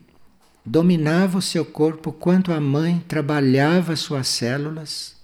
dominava 0.65 1.39
o 1.39 1.43
seu 1.43 1.65
corpo, 1.65 2.11
o 2.11 2.13
quanto 2.13 2.53
a 2.53 2.61
mãe 2.61 3.03
trabalhava 3.09 3.97
suas 3.97 4.29
células, 4.29 5.17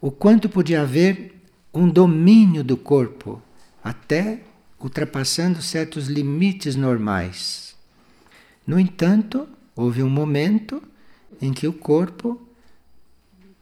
o 0.00 0.10
quanto 0.10 0.48
podia 0.48 0.82
haver 0.82 1.42
um 1.72 1.88
domínio 1.88 2.62
do 2.62 2.76
corpo, 2.76 3.42
até 3.82 4.40
ultrapassando 4.78 5.60
certos 5.60 6.06
limites 6.06 6.76
normais. 6.76 7.74
No 8.66 8.78
entanto, 8.78 9.48
houve 9.74 10.02
um 10.02 10.10
momento 10.10 10.82
em 11.40 11.52
que 11.52 11.66
o 11.66 11.72
corpo 11.72 12.40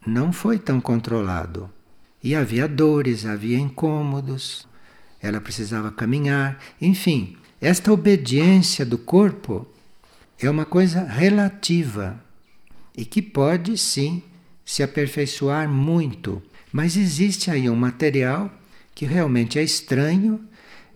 não 0.07 0.33
foi 0.33 0.59
tão 0.59 0.81
controlado. 0.81 1.71
E 2.23 2.35
havia 2.35 2.69
dores, 2.69 3.25
havia 3.25 3.59
incômodos, 3.59 4.67
ela 5.23 5.41
precisava 5.41 5.93
caminhar, 5.93 6.59
enfim, 6.81 7.37
esta 7.61 7.93
obediência 7.93 8.85
do 8.85 8.99
corpo 8.99 9.67
é 10.41 10.51
uma 10.51 10.65
coisa 10.65 11.05
relativa 11.05 12.21
e 12.97 13.05
que 13.05 13.23
pode 13.23 13.79
sim 13.79 14.23
se 14.65 14.83
aperfeiçoar 14.83 15.69
muito, 15.69 16.43
mas 16.73 16.97
existe 16.97 17.51
aí 17.51 17.71
um 17.71 17.77
material 17.77 18.51
que 18.95 19.05
realmente 19.05 19.59
é 19.59 19.63
estranho, 19.63 20.41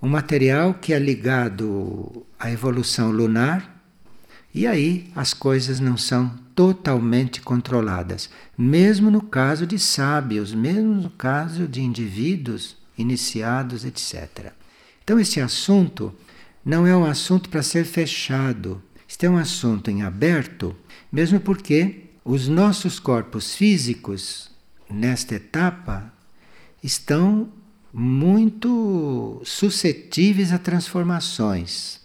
um 0.03 0.09
material 0.09 0.75
que 0.75 0.93
é 0.93 0.99
ligado 0.99 2.27
à 2.39 2.51
evolução 2.51 3.11
lunar, 3.11 3.81
e 4.53 4.67
aí 4.67 5.11
as 5.15 5.33
coisas 5.33 5.79
não 5.79 5.97
são 5.97 6.37
totalmente 6.55 7.41
controladas, 7.41 8.29
mesmo 8.57 9.11
no 9.11 9.21
caso 9.21 9.67
de 9.67 9.79
sábios, 9.79 10.53
mesmo 10.53 10.95
no 10.95 11.11
caso 11.11 11.69
de 11.69 11.81
indivíduos 11.81 12.76
iniciados, 12.97 13.85
etc. 13.85 14.53
Então, 15.03 15.19
esse 15.21 15.41
assunto 15.41 16.15
não 16.65 16.87
é 16.87 16.97
um 16.97 17.05
assunto 17.05 17.49
para 17.49 17.63
ser 17.63 17.85
fechado, 17.85 18.83
este 19.09 19.27
é 19.27 19.31
um 19.31 19.37
assunto 19.37 19.91
em 19.91 20.03
aberto, 20.03 20.75
mesmo 21.13 21.39
porque 21.39 22.07
os 22.25 22.49
nossos 22.49 22.99
corpos 22.99 23.55
físicos, 23.55 24.51
nesta 24.91 25.37
etapa, 25.37 26.13
estão 26.83 27.53
muito 27.93 29.41
suscetíveis 29.45 30.53
a 30.53 30.59
transformações. 30.59 32.01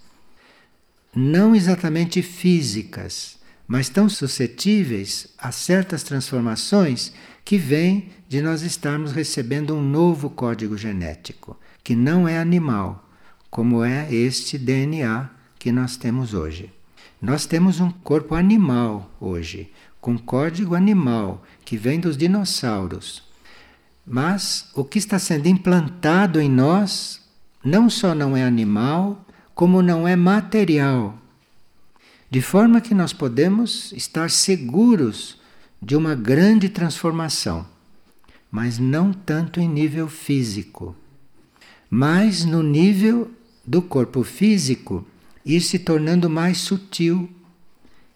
Não 1.14 1.56
exatamente 1.56 2.22
físicas, 2.22 3.38
mas 3.68 3.90
tão 3.90 4.08
suscetíveis 4.08 5.28
a 5.38 5.52
certas 5.52 6.04
transformações 6.04 7.12
que 7.44 7.58
vêm 7.58 8.10
de 8.28 8.42
nós 8.42 8.62
estarmos 8.62 9.12
recebendo 9.12 9.76
um 9.76 9.82
novo 9.82 10.30
código 10.30 10.78
genético, 10.78 11.58
que 11.84 11.96
não 11.96 12.28
é 12.28 12.40
animal, 12.40 13.10
como 13.50 13.84
é 13.84 14.14
este 14.14 14.58
DNA 14.58 15.30
que 15.60 15.72
nós 15.72 15.98
temos 15.98 16.34
hoje. 16.34 16.72
Nós 17.22 17.46
temos 17.46 17.80
um 17.80 17.92
corpo 17.92 18.34
animal 18.34 19.12
hoje, 19.20 19.72
com 20.00 20.18
código 20.18 20.74
animal 20.74 21.44
que 21.64 21.78
vem 21.78 22.00
dos 22.00 22.18
dinossauros. 22.18 23.24
Mas 24.06 24.70
o 24.74 24.84
que 24.84 24.98
está 24.98 25.20
sendo 25.20 25.48
implantado 25.48 26.40
em 26.40 26.50
nós 26.50 27.22
não 27.64 27.90
só 27.90 28.16
não 28.16 28.36
é 28.36 28.44
animal, 28.44 29.24
como 29.54 29.82
não 29.82 30.08
é 30.08 30.16
material. 30.16 31.18
De 32.30 32.42
forma 32.42 32.82
que 32.82 32.96
nós 32.96 33.14
podemos 33.14 33.92
estar 33.92 34.32
seguros 34.32 35.41
de 35.82 35.96
uma 35.96 36.14
grande 36.14 36.70
transformação, 36.70 37.66
mas 38.52 38.78
não 38.78 39.12
tanto 39.12 39.60
em 39.60 39.68
nível 39.68 40.08
físico, 40.08 40.96
mas 41.90 42.46
no 42.46 42.62
nível 42.62 43.32
do 43.66 43.82
corpo 43.82 44.24
físico 44.24 45.06
ir 45.46 45.62
se 45.62 45.80
tornando 45.80 46.30
mais 46.30 46.60
sutil 46.60 47.30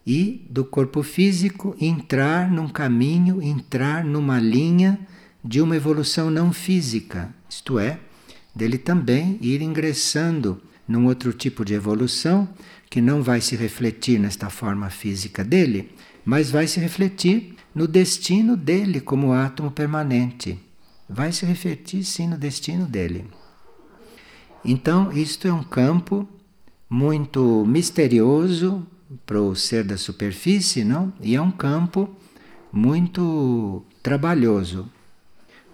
e 0.06 0.46
do 0.48 0.64
corpo 0.64 1.02
físico 1.02 1.76
entrar 1.80 2.50
num 2.50 2.68
caminho, 2.68 3.42
entrar 3.42 4.04
numa 4.04 4.38
linha 4.38 4.98
de 5.42 5.60
uma 5.60 5.76
evolução 5.76 6.30
não 6.30 6.52
física, 6.52 7.34
isto 7.48 7.78
é, 7.78 7.98
dele 8.54 8.78
também 8.78 9.38
ir 9.40 9.60
ingressando 9.60 10.62
num 10.86 11.06
outro 11.06 11.32
tipo 11.32 11.64
de 11.64 11.74
evolução 11.74 12.48
que 12.88 13.00
não 13.00 13.22
vai 13.22 13.40
se 13.40 13.56
refletir 13.56 14.18
nesta 14.20 14.48
forma 14.48 14.88
física 14.88 15.42
dele, 15.44 15.90
mas 16.26 16.50
vai 16.50 16.66
se 16.66 16.80
refletir 16.80 17.54
no 17.72 17.86
destino 17.86 18.56
dele 18.56 19.00
como 19.00 19.32
átomo 19.32 19.70
permanente. 19.70 20.58
Vai 21.08 21.30
se 21.30 21.46
refletir 21.46 22.02
sim 22.02 22.26
no 22.26 22.36
destino 22.36 22.84
dele. 22.84 23.24
Então, 24.64 25.12
isto 25.12 25.46
é 25.46 25.52
um 25.52 25.62
campo 25.62 26.28
muito 26.90 27.64
misterioso 27.64 28.84
para 29.24 29.40
o 29.40 29.54
ser 29.54 29.84
da 29.84 29.96
superfície, 29.96 30.82
não? 30.82 31.12
E 31.20 31.36
é 31.36 31.40
um 31.40 31.52
campo 31.52 32.10
muito 32.72 33.84
trabalhoso, 34.02 34.90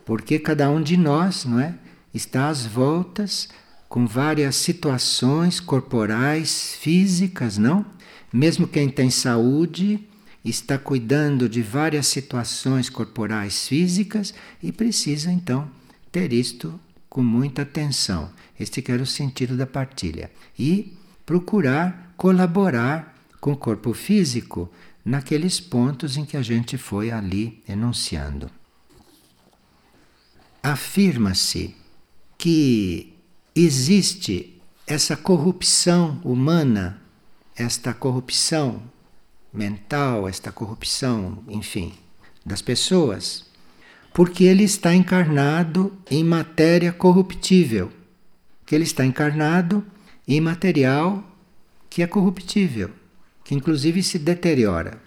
porque 0.04 0.38
cada 0.38 0.70
um 0.70 0.82
de 0.82 0.98
nós, 0.98 1.46
não 1.46 1.58
é, 1.58 1.74
está 2.12 2.50
às 2.50 2.66
voltas 2.66 3.48
com 3.88 4.06
várias 4.06 4.56
situações 4.56 5.60
corporais, 5.60 6.76
físicas, 6.78 7.56
não? 7.56 7.86
Mesmo 8.30 8.68
quem 8.68 8.90
tem 8.90 9.08
saúde 9.08 10.06
está 10.44 10.76
cuidando 10.78 11.48
de 11.48 11.62
várias 11.62 12.06
situações 12.06 12.90
corporais 12.90 13.68
físicas 13.68 14.34
e 14.62 14.72
precisa 14.72 15.30
então 15.30 15.70
ter 16.10 16.32
isto 16.32 16.78
com 17.08 17.22
muita 17.22 17.62
atenção. 17.62 18.30
Este 18.58 18.82
que 18.82 18.90
era 18.90 19.02
o 19.02 19.06
sentido 19.06 19.56
da 19.56 19.66
partilha. 19.66 20.30
E 20.58 20.96
procurar 21.24 22.12
colaborar 22.16 23.16
com 23.40 23.52
o 23.52 23.56
corpo 23.56 23.92
físico 23.92 24.70
naqueles 25.04 25.58
pontos 25.58 26.16
em 26.16 26.24
que 26.24 26.36
a 26.36 26.42
gente 26.42 26.78
foi 26.78 27.10
ali 27.10 27.62
enunciando. 27.68 28.48
Afirma-se 30.62 31.74
que 32.38 33.12
existe 33.54 34.60
essa 34.86 35.16
corrupção 35.16 36.20
humana, 36.22 37.02
esta 37.56 37.92
corrupção 37.92 38.82
mental, 39.52 40.28
esta 40.28 40.50
corrupção, 40.50 41.42
enfim, 41.48 41.92
das 42.44 42.62
pessoas, 42.62 43.44
porque 44.12 44.44
ele 44.44 44.64
está 44.64 44.94
encarnado 44.94 45.92
em 46.10 46.24
matéria 46.24 46.92
corruptível, 46.92 47.90
que 48.64 48.74
ele 48.74 48.84
está 48.84 49.04
encarnado 49.04 49.84
imaterial 50.26 51.24
que 51.88 52.02
é 52.02 52.06
corruptível, 52.06 52.90
que 53.44 53.54
inclusive 53.54 54.02
se 54.02 54.18
deteriora. 54.18 55.00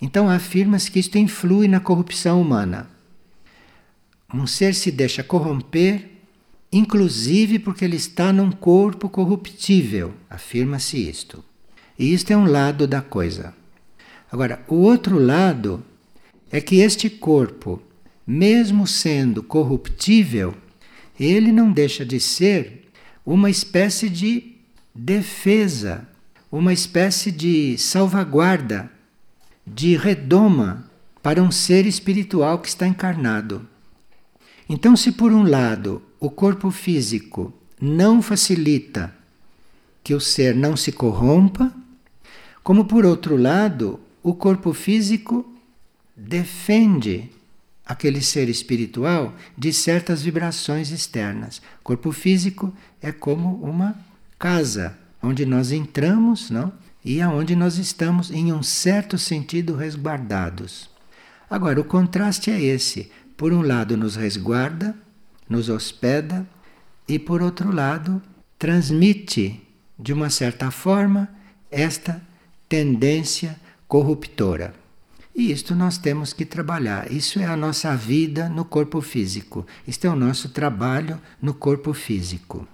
Então 0.00 0.28
afirma-se 0.28 0.90
que 0.90 1.00
isto 1.00 1.18
influi 1.18 1.66
na 1.66 1.80
corrupção 1.80 2.40
humana. 2.40 2.88
Um 4.32 4.46
ser 4.46 4.74
se 4.74 4.92
deixa 4.92 5.24
corromper, 5.24 6.08
inclusive 6.72 7.58
porque 7.58 7.84
ele 7.84 7.96
está 7.96 8.32
num 8.32 8.52
corpo 8.52 9.08
corruptível, 9.08 10.14
afirma-se 10.28 10.96
isto. 10.96 11.44
E 11.98 12.14
isto 12.14 12.32
é 12.32 12.36
um 12.36 12.46
lado 12.46 12.86
da 12.86 13.02
coisa. 13.02 13.52
Agora, 14.30 14.64
o 14.68 14.76
outro 14.76 15.18
lado 15.18 15.82
é 16.50 16.60
que 16.60 16.80
este 16.80 17.10
corpo, 17.10 17.82
mesmo 18.26 18.86
sendo 18.86 19.42
corruptível, 19.42 20.54
ele 21.18 21.50
não 21.50 21.72
deixa 21.72 22.04
de 22.04 22.20
ser 22.20 22.88
uma 23.26 23.50
espécie 23.50 24.08
de 24.08 24.54
defesa, 24.94 26.08
uma 26.50 26.72
espécie 26.72 27.30
de 27.32 27.76
salvaguarda, 27.76 28.90
de 29.66 29.96
redoma 29.96 30.88
para 31.22 31.42
um 31.42 31.50
ser 31.50 31.86
espiritual 31.86 32.58
que 32.60 32.68
está 32.68 32.86
encarnado. 32.86 33.66
Então, 34.68 34.96
se 34.96 35.12
por 35.12 35.32
um 35.32 35.42
lado 35.42 36.00
o 36.18 36.30
corpo 36.30 36.70
físico 36.70 37.52
não 37.80 38.22
facilita 38.22 39.14
que 40.02 40.14
o 40.14 40.20
ser 40.20 40.54
não 40.54 40.76
se 40.76 40.92
corrompa, 40.92 41.72
como 42.62 42.84
por 42.84 43.04
outro 43.04 43.36
lado 43.36 43.98
o 44.22 44.34
corpo 44.34 44.72
físico 44.72 45.50
defende 46.16 47.30
aquele 47.84 48.20
ser 48.20 48.48
espiritual 48.48 49.34
de 49.56 49.72
certas 49.72 50.22
vibrações 50.22 50.90
externas. 50.90 51.58
O 51.80 51.84
corpo 51.84 52.12
físico 52.12 52.72
é 53.00 53.10
como 53.10 53.56
uma 53.56 53.98
casa 54.38 54.96
onde 55.22 55.44
nós 55.44 55.72
entramos, 55.72 56.50
não? 56.50 56.72
E 57.04 57.20
aonde 57.20 57.56
nós 57.56 57.78
estamos 57.78 58.30
em 58.30 58.52
um 58.52 58.62
certo 58.62 59.16
sentido 59.18 59.74
resguardados. 59.74 60.90
Agora, 61.48 61.80
o 61.80 61.84
contraste 61.84 62.50
é 62.50 62.60
esse. 62.60 63.10
Por 63.36 63.52
um 63.52 63.62
lado 63.62 63.96
nos 63.96 64.16
resguarda, 64.16 64.94
nos 65.48 65.68
hospeda 65.68 66.46
e 67.08 67.18
por 67.18 67.42
outro 67.42 67.74
lado 67.74 68.22
transmite 68.58 69.66
de 69.98 70.12
uma 70.12 70.30
certa 70.30 70.70
forma 70.70 71.28
esta 71.70 72.22
tendência 72.68 73.58
corruptora. 73.90 74.72
E 75.34 75.50
isto 75.50 75.74
nós 75.74 75.98
temos 75.98 76.32
que 76.32 76.44
trabalhar. 76.44 77.10
Isso 77.10 77.40
é 77.40 77.44
a 77.44 77.56
nossa 77.56 77.96
vida 77.96 78.48
no 78.48 78.64
corpo 78.64 79.00
físico. 79.00 79.66
Isto 79.84 80.06
é 80.06 80.10
o 80.10 80.14
nosso 80.14 80.50
trabalho 80.50 81.20
no 81.42 81.52
corpo 81.52 81.92
físico. 81.92 82.68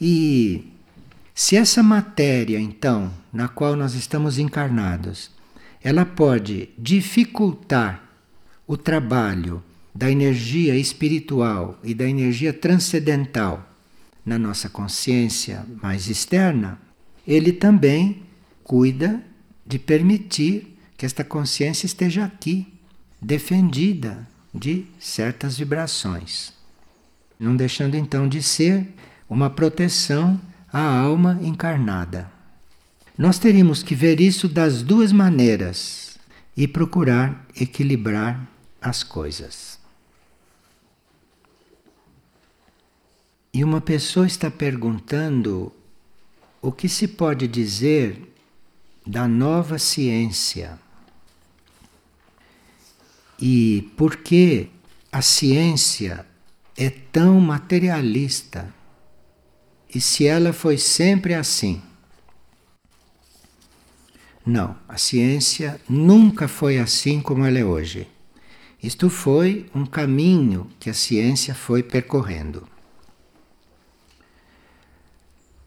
E 0.00 0.72
se 1.32 1.56
essa 1.56 1.80
matéria, 1.80 2.58
então, 2.58 3.12
na 3.32 3.46
qual 3.46 3.76
nós 3.76 3.94
estamos 3.94 4.36
encarnados, 4.36 5.30
ela 5.80 6.04
pode 6.04 6.70
dificultar 6.76 8.02
o 8.66 8.76
trabalho 8.76 9.62
da 9.94 10.10
energia 10.10 10.74
espiritual 10.74 11.78
e 11.84 11.94
da 11.94 12.08
energia 12.08 12.52
transcendental 12.52 13.64
na 14.24 14.40
nossa 14.40 14.68
consciência 14.68 15.64
mais 15.80 16.08
externa, 16.08 16.80
ele 17.24 17.52
também 17.52 18.24
cuida 18.64 19.22
de 19.66 19.78
permitir 19.78 20.78
que 20.96 21.04
esta 21.04 21.24
consciência 21.24 21.86
esteja 21.86 22.24
aqui, 22.24 22.72
defendida 23.20 24.26
de 24.54 24.86
certas 24.98 25.58
vibrações, 25.58 26.52
não 27.38 27.56
deixando 27.56 27.96
então 27.96 28.28
de 28.28 28.42
ser 28.42 28.86
uma 29.28 29.50
proteção 29.50 30.40
à 30.72 30.80
alma 30.80 31.38
encarnada. 31.42 32.30
Nós 33.18 33.38
teríamos 33.38 33.82
que 33.82 33.94
ver 33.94 34.20
isso 34.20 34.48
das 34.48 34.82
duas 34.82 35.10
maneiras 35.10 36.16
e 36.56 36.68
procurar 36.68 37.46
equilibrar 37.54 38.46
as 38.80 39.02
coisas. 39.02 39.78
E 43.52 43.64
uma 43.64 43.80
pessoa 43.80 44.26
está 44.26 44.50
perguntando 44.50 45.72
o 46.60 46.70
que 46.70 46.88
se 46.88 47.08
pode 47.08 47.48
dizer 47.48 48.35
da 49.06 49.28
nova 49.28 49.78
ciência. 49.78 50.78
E 53.40 53.92
por 53.96 54.16
que 54.16 54.68
a 55.12 55.22
ciência 55.22 56.26
é 56.76 56.90
tão 56.90 57.40
materialista? 57.40 58.74
E 59.94 60.00
se 60.00 60.26
ela 60.26 60.52
foi 60.52 60.76
sempre 60.76 61.34
assim? 61.34 61.80
Não, 64.44 64.76
a 64.88 64.96
ciência 64.96 65.80
nunca 65.88 66.48
foi 66.48 66.78
assim 66.78 67.20
como 67.20 67.44
ela 67.44 67.58
é 67.58 67.64
hoje. 67.64 68.08
Isto 68.82 69.08
foi 69.08 69.68
um 69.74 69.86
caminho 69.86 70.70
que 70.78 70.90
a 70.90 70.94
ciência 70.94 71.54
foi 71.54 71.82
percorrendo. 71.82 72.66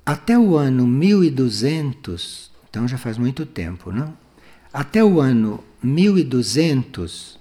Até 0.06 0.38
o 0.38 0.56
ano 0.56 0.88
1200, 0.88 2.49
então 2.69 2.88
já 2.88 2.97
faz 2.97 3.17
muito 3.17 3.45
tempo, 3.45 3.91
não? 3.91 4.15
Até 4.71 5.03
o 5.03 5.19
ano 5.19 5.63
1200 5.82 7.39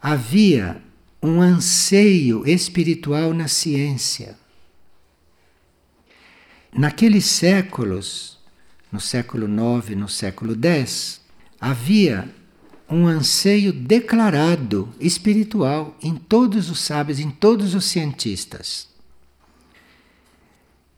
havia 0.00 0.82
um 1.22 1.40
anseio 1.40 2.46
espiritual 2.46 3.32
na 3.32 3.48
ciência. 3.48 4.36
Naqueles 6.72 7.24
séculos, 7.24 8.38
no 8.92 9.00
século 9.00 9.46
IX, 9.46 9.96
no 9.96 10.08
século 10.08 10.54
X, 10.54 11.20
havia 11.58 12.28
um 12.88 13.06
anseio 13.06 13.72
declarado 13.72 14.88
espiritual 15.00 15.96
em 16.02 16.14
todos 16.14 16.70
os 16.70 16.80
sábios, 16.80 17.18
em 17.18 17.30
todos 17.30 17.74
os 17.74 17.86
cientistas. 17.86 18.88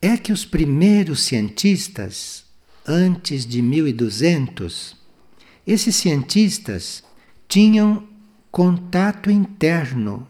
É 0.03 0.17
que 0.17 0.33
os 0.33 0.45
primeiros 0.45 1.23
cientistas, 1.23 2.45
antes 2.89 3.45
de 3.45 3.61
1200, 3.61 4.97
esses 5.67 5.95
cientistas 5.95 7.05
tinham 7.47 8.09
contato 8.51 9.31
interno 9.31 10.27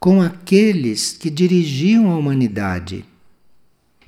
com 0.00 0.22
aqueles 0.22 1.12
que 1.12 1.28
dirigiam 1.28 2.10
a 2.10 2.16
humanidade. 2.16 3.04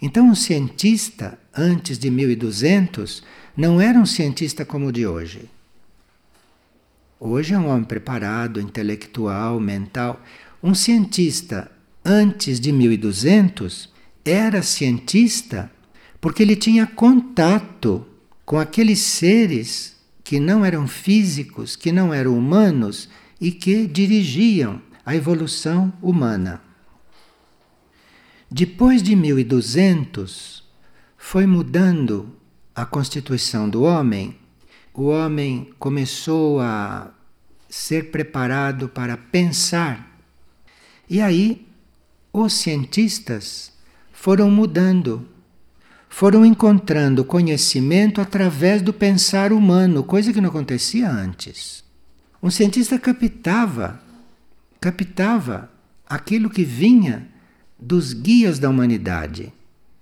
Então, 0.01 0.31
um 0.31 0.35
cientista 0.35 1.38
antes 1.55 1.99
de 1.99 2.11
1200 2.11 3.23
não 3.55 3.79
era 3.79 3.99
um 3.99 4.07
cientista 4.07 4.64
como 4.64 4.87
o 4.87 4.92
de 4.92 5.07
hoje. 5.07 5.51
Hoje 7.18 7.53
é 7.53 7.59
um 7.59 7.68
homem 7.68 7.85
preparado, 7.85 8.59
intelectual, 8.59 9.61
mental. 9.61 10.23
Um 10.62 10.75
cientista 10.75 11.70
antes 12.03 12.59
de 12.59 12.73
1200 12.73 13.90
era 14.25 14.62
cientista 14.62 15.70
porque 16.20 16.42
ele 16.42 16.56
tinha 16.56 16.87
contato 16.87 18.06
com 18.44 18.59
aqueles 18.59 18.98
seres 19.00 19.96
que 20.22 20.38
não 20.38 20.64
eram 20.64 20.87
físicos, 20.87 21.76
que 21.76 21.90
não 21.90 22.12
eram 22.12 22.37
humanos 22.37 23.09
e 23.40 23.50
que 23.50 23.87
dirigiam 23.87 24.80
a 25.04 25.14
evolução 25.16 25.92
humana. 26.02 26.61
Depois 28.50 29.02
de 29.02 29.16
1200, 29.16 30.64
foi 31.16 31.46
mudando 31.46 32.37
a 32.74 32.85
constituição 32.85 33.68
do 33.68 33.83
homem 33.83 34.37
o 35.00 35.06
homem 35.06 35.72
começou 35.78 36.61
a 36.61 37.11
ser 37.70 38.11
preparado 38.11 38.87
para 38.87 39.16
pensar. 39.16 40.20
E 41.09 41.22
aí, 41.22 41.66
os 42.30 42.52
cientistas 42.52 43.72
foram 44.12 44.50
mudando, 44.50 45.26
foram 46.11 46.44
encontrando 46.44 47.25
conhecimento 47.25 48.20
através 48.20 48.83
do 48.83 48.92
pensar 48.92 49.53
humano, 49.53 50.03
coisa 50.03 50.33
que 50.33 50.40
não 50.40 50.51
acontecia 50.51 51.09
antes. 51.09 51.85
Um 52.42 52.51
cientista 52.51 52.99
captava, 52.99 54.03
captava 54.81 55.70
aquilo 56.07 56.51
que 56.51 56.64
vinha 56.64 57.29
dos 57.79 58.12
guias 58.12 58.59
da 58.59 58.68
humanidade. 58.68 59.53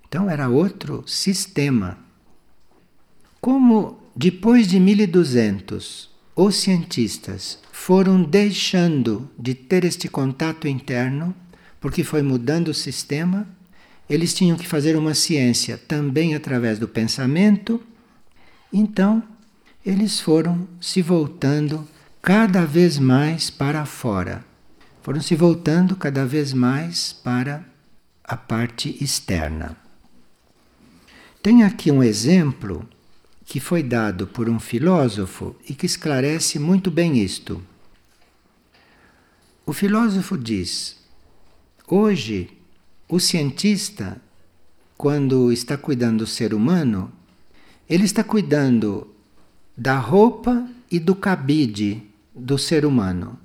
Então 0.07 0.27
era 0.27 0.49
outro 0.49 1.03
sistema. 1.05 1.99
Como 3.39 3.99
depois 4.15 4.67
de 4.67 4.79
1200, 4.79 6.09
os 6.35 6.55
cientistas 6.55 7.59
foram 7.71 8.23
deixando 8.23 9.29
de 9.37 9.53
ter 9.53 9.85
este 9.85 10.09
contato 10.09 10.67
interno, 10.67 11.35
porque 11.79 12.03
foi 12.03 12.23
mudando 12.23 12.69
o 12.69 12.73
sistema, 12.73 13.47
eles 14.09 14.33
tinham 14.33 14.57
que 14.57 14.67
fazer 14.67 14.97
uma 14.97 15.13
ciência 15.13 15.77
também 15.77 16.33
através 16.33 16.79
do 16.79 16.87
pensamento, 16.87 17.81
então 18.73 19.21
eles 19.85 20.19
foram 20.19 20.67
se 20.81 21.01
voltando 21.01 21.87
cada 22.21 22.65
vez 22.65 22.97
mais 22.97 23.49
para 23.49 23.85
fora, 23.85 24.43
foram 25.01 25.21
se 25.21 25.35
voltando 25.35 25.95
cada 25.95 26.25
vez 26.25 26.53
mais 26.53 27.13
para 27.13 27.63
a 28.23 28.35
parte 28.35 28.97
externa. 29.01 29.77
Tem 31.41 31.63
aqui 31.63 31.91
um 31.91 32.03
exemplo 32.03 32.87
que 33.45 33.59
foi 33.59 33.81
dado 33.81 34.27
por 34.27 34.49
um 34.49 34.59
filósofo 34.59 35.55
e 35.67 35.73
que 35.73 35.85
esclarece 35.85 36.59
muito 36.59 36.91
bem 36.91 37.17
isto. 37.17 37.63
O 39.65 39.73
filósofo 39.73 40.37
diz: 40.37 40.97
hoje, 41.87 42.58
o 43.09 43.19
cientista, 43.19 44.21
quando 44.95 45.51
está 45.51 45.75
cuidando 45.75 46.19
do 46.19 46.27
ser 46.27 46.53
humano, 46.53 47.11
ele 47.89 48.05
está 48.05 48.23
cuidando 48.23 49.07
da 49.75 49.97
roupa 49.97 50.69
e 50.91 50.99
do 50.99 51.15
cabide 51.15 52.03
do 52.35 52.55
ser 52.59 52.85
humano. 52.85 53.39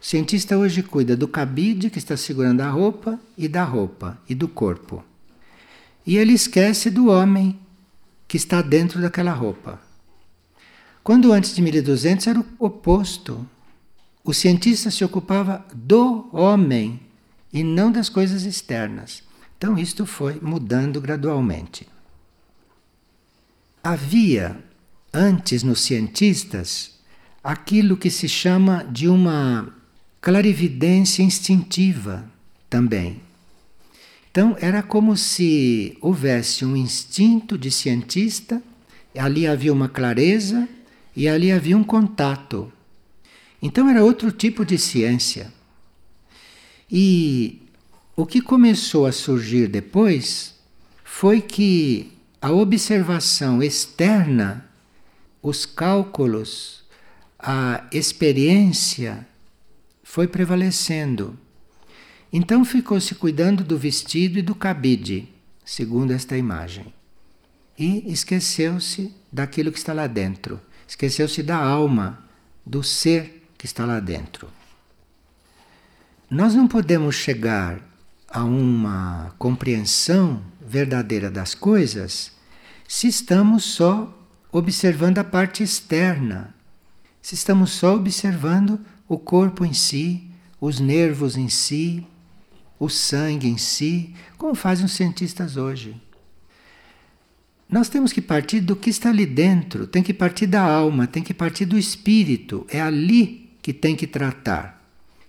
O 0.00 0.04
cientista 0.04 0.58
hoje 0.58 0.82
cuida 0.82 1.16
do 1.16 1.28
cabide 1.28 1.88
que 1.88 1.98
está 1.98 2.16
segurando 2.16 2.62
a 2.62 2.68
roupa 2.68 3.20
e 3.38 3.46
da 3.46 3.62
roupa 3.62 4.20
e 4.28 4.34
do 4.34 4.48
corpo. 4.48 5.04
E 6.04 6.16
ele 6.16 6.32
esquece 6.32 6.90
do 6.90 7.06
homem 7.06 7.56
que 8.26 8.36
está 8.36 8.60
dentro 8.60 9.00
daquela 9.00 9.30
roupa. 9.30 9.80
Quando 11.04 11.32
antes 11.32 11.54
de 11.54 11.62
1200 11.62 12.26
era 12.26 12.40
o 12.40 12.46
oposto. 12.58 13.46
O 14.24 14.32
cientista 14.32 14.90
se 14.90 15.04
ocupava 15.04 15.64
do 15.74 16.28
homem 16.32 17.00
e 17.52 17.62
não 17.62 17.92
das 17.92 18.08
coisas 18.08 18.44
externas. 18.44 19.22
Então 19.58 19.78
isto 19.78 20.06
foi 20.06 20.40
mudando 20.40 21.00
gradualmente. 21.00 21.86
Havia 23.82 24.56
antes 25.12 25.62
nos 25.62 25.80
cientistas 25.82 26.98
aquilo 27.42 27.96
que 27.96 28.10
se 28.10 28.28
chama 28.28 28.84
de 28.84 29.08
uma 29.08 29.74
clarividência 30.20 31.22
instintiva 31.22 32.24
também. 32.70 33.20
Então 34.30 34.56
era 34.60 34.82
como 34.82 35.16
se 35.16 35.98
houvesse 36.00 36.64
um 36.64 36.74
instinto 36.74 37.58
de 37.58 37.70
cientista, 37.70 38.62
ali 39.18 39.46
havia 39.46 39.72
uma 39.72 39.88
clareza 39.88 40.66
e 41.14 41.28
ali 41.28 41.52
havia 41.52 41.76
um 41.76 41.84
contato. 41.84 42.72
Então 43.60 43.88
era 43.88 44.02
outro 44.02 44.32
tipo 44.32 44.64
de 44.64 44.78
ciência. 44.78 45.52
E 46.94 47.62
o 48.14 48.26
que 48.26 48.42
começou 48.42 49.06
a 49.06 49.12
surgir 49.12 49.66
depois 49.66 50.54
foi 51.02 51.40
que 51.40 52.12
a 52.38 52.52
observação 52.52 53.62
externa, 53.62 54.68
os 55.40 55.64
cálculos, 55.64 56.84
a 57.38 57.86
experiência 57.90 59.26
foi 60.02 60.28
prevalecendo. 60.28 61.38
Então 62.30 62.62
ficou 62.62 63.00
se 63.00 63.14
cuidando 63.14 63.64
do 63.64 63.78
vestido 63.78 64.38
e 64.38 64.42
do 64.42 64.54
cabide, 64.54 65.28
segundo 65.64 66.10
esta 66.10 66.36
imagem. 66.36 66.92
E 67.78 68.12
esqueceu-se 68.12 69.14
daquilo 69.32 69.72
que 69.72 69.78
está 69.78 69.94
lá 69.94 70.06
dentro. 70.06 70.60
Esqueceu-se 70.86 71.42
da 71.42 71.56
alma, 71.56 72.22
do 72.66 72.82
ser 72.82 73.48
que 73.56 73.64
está 73.64 73.86
lá 73.86 73.98
dentro. 73.98 74.46
Nós 76.32 76.54
não 76.54 76.66
podemos 76.66 77.14
chegar 77.14 77.78
a 78.26 78.42
uma 78.42 79.34
compreensão 79.38 80.42
verdadeira 80.66 81.30
das 81.30 81.54
coisas 81.54 82.32
se 82.88 83.06
estamos 83.06 83.64
só 83.64 84.18
observando 84.50 85.18
a 85.18 85.24
parte 85.24 85.62
externa, 85.62 86.54
se 87.20 87.34
estamos 87.34 87.72
só 87.72 87.96
observando 87.96 88.80
o 89.06 89.18
corpo 89.18 89.62
em 89.62 89.74
si, 89.74 90.26
os 90.58 90.80
nervos 90.80 91.36
em 91.36 91.50
si, 91.50 92.06
o 92.78 92.88
sangue 92.88 93.48
em 93.48 93.58
si, 93.58 94.14
como 94.38 94.54
fazem 94.54 94.86
os 94.86 94.92
cientistas 94.92 95.58
hoje. 95.58 96.00
Nós 97.68 97.90
temos 97.90 98.10
que 98.10 98.22
partir 98.22 98.60
do 98.60 98.74
que 98.74 98.88
está 98.88 99.10
ali 99.10 99.26
dentro, 99.26 99.86
tem 99.86 100.02
que 100.02 100.14
partir 100.14 100.46
da 100.46 100.62
alma, 100.62 101.06
tem 101.06 101.22
que 101.22 101.34
partir 101.34 101.66
do 101.66 101.76
espírito, 101.76 102.66
é 102.70 102.80
ali 102.80 103.50
que 103.60 103.74
tem 103.74 103.94
que 103.94 104.06
tratar. 104.06 104.81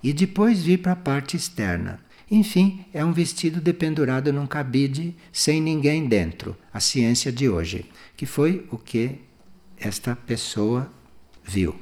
E 0.04 0.12
depois 0.12 0.64
vir 0.64 0.80
para 0.80 0.92
a 0.92 0.98
parte 0.98 1.38
externa. 1.38 2.00
Enfim, 2.30 2.86
é 2.94 3.04
um 3.06 3.14
vestido 3.14 3.62
dependurado 3.62 4.34
num 4.34 4.46
cabide 4.46 5.16
sem 5.32 5.62
ninguém 5.62 6.08
dentro. 6.08 6.58
A 6.74 6.80
ciência 6.80 7.32
de 7.32 7.48
hoje, 7.48 7.86
que 8.18 8.26
foi 8.26 8.68
o 8.70 8.78
que 8.78 9.20
esta 9.78 10.16
pessoa 10.16 10.92
viu. 11.44 11.76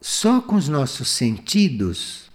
Só 0.00 0.40
com 0.40 0.56
os 0.56 0.68
nossos 0.68 1.08
sentidos 1.08 2.30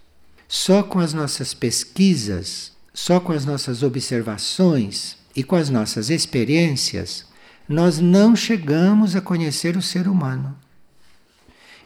só 0.47 0.83
com 0.83 0.99
as 0.99 1.13
nossas 1.13 1.53
pesquisas, 1.53 2.71
só 2.93 3.19
com 3.19 3.31
as 3.31 3.45
nossas 3.45 3.83
observações 3.83 5.17
e 5.35 5.43
com 5.43 5.55
as 5.55 5.69
nossas 5.69 6.09
experiências, 6.09 7.25
nós 7.67 7.99
não 7.99 8.35
chegamos 8.35 9.15
a 9.15 9.21
conhecer 9.21 9.75
o 9.75 9.81
ser 9.81 10.07
humano. 10.07 10.55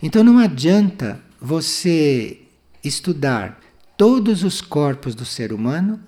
Então 0.02 0.24
não 0.24 0.38
adianta 0.38 1.22
você 1.42 2.42
estudar 2.84 3.60
todos 3.98 4.44
os 4.44 4.62
corpos 4.62 5.14
do 5.14 5.26
ser 5.26 5.52
humano, 5.52 6.00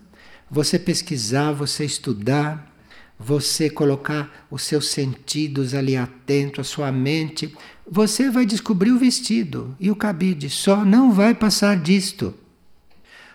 você 0.50 0.80
pesquisar, 0.80 1.52
você 1.52 1.84
estudar, 1.84 2.74
você 3.20 3.70
colocar 3.70 4.48
os 4.50 4.64
seus 4.64 4.90
sentidos 4.90 5.74
ali 5.74 5.96
atento, 5.98 6.62
a 6.62 6.64
sua 6.64 6.92
mente, 6.92 7.54
você 7.90 8.30
vai 8.30 8.46
descobrir 8.46 8.92
o 8.92 8.98
vestido 8.98 9.76
e 9.80 9.92
o 9.92 9.96
cabide, 9.96 10.50
só 10.50 10.86
não 10.86 11.12
vai 11.12 11.36
passar 11.36 11.78
disto. 11.78 12.34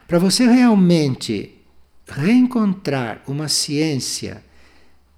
Para 0.09 0.19
você 0.19 0.47
realmente 0.47 1.55
reencontrar 2.09 3.23
uma 3.27 3.49
ciência 3.49 4.43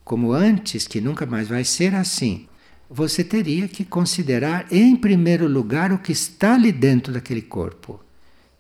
como 0.05 0.33
antes, 0.33 0.87
que 0.87 1.01
nunca 1.01 1.27
mais 1.27 1.48
vai 1.48 1.62
ser 1.62 1.94
assim, 1.94 2.48
você 2.88 3.22
teria 3.22 3.68
que 3.68 3.85
considerar 3.85 4.66
em 4.72 4.96
primeiro 4.96 5.46
lugar 5.46 5.92
o 5.92 5.98
que 5.98 6.12
está 6.12 6.55
ali 6.55 6.72
dentro 6.72 7.12
daquele 7.12 7.42
corpo 7.42 8.01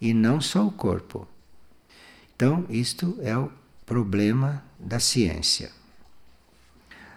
e 0.00 0.12
não 0.12 0.40
só 0.40 0.66
o 0.66 0.70
corpo. 0.70 1.26
Então, 2.36 2.66
isto 2.68 3.18
é 3.20 3.36
o 3.36 3.50
problema 3.86 4.62
da 4.78 5.00
ciência. 5.00 5.70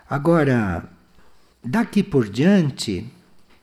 Agora, 0.10 0.90
daqui 1.64 2.02
por 2.02 2.28
diante, 2.28 3.06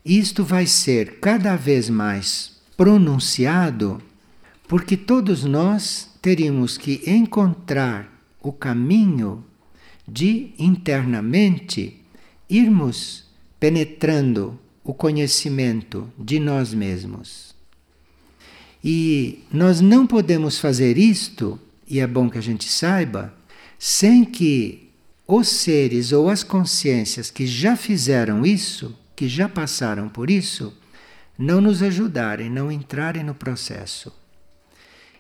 isto 0.05 0.45
vai 0.45 0.67
ser 0.67 1.19
cada 1.19 1.57
vez 1.57 1.91
mais 1.91 2.61
pronunciado, 2.77 4.01
porque 4.69 4.97
todos 4.97 5.45
nós 5.45 6.11
teríamos 6.23 6.79
que 6.79 7.03
encontrar 7.07 8.13
o 8.41 8.53
caminho 8.53 9.45
de 10.07 10.53
internamente 10.59 12.01
irmos 12.49 13.28
penetrando 13.59 14.59
o 14.85 14.95
conhecimento 14.95 16.11
de 16.19 16.39
nós 16.39 16.73
mesmos. 16.73 17.55
E 18.83 19.45
nós 19.53 19.81
não 19.81 20.07
podemos 20.07 20.59
fazer 20.59 20.97
isto, 20.97 21.59
e 21.87 22.01
é 22.01 22.07
bom 22.07 22.31
que 22.31 22.39
a 22.39 22.43
gente 22.43 22.69
saiba, 22.69 23.35
sem 23.79 24.25
que 24.25 24.89
os 25.27 25.49
seres 25.49 26.13
ou 26.13 26.31
as 26.31 26.43
consciências 26.43 27.31
que 27.31 27.47
já 27.47 27.77
fizeram 27.77 28.47
isso, 28.47 28.97
que 29.15 29.29
já 29.29 29.49
passaram 29.49 30.09
por 30.09 30.31
isso, 30.31 30.73
não 31.37 31.61
nos 31.61 31.83
ajudarem, 31.83 32.49
não 32.49 32.73
entrarem 32.73 33.23
no 33.23 33.35
processo. 33.35 34.13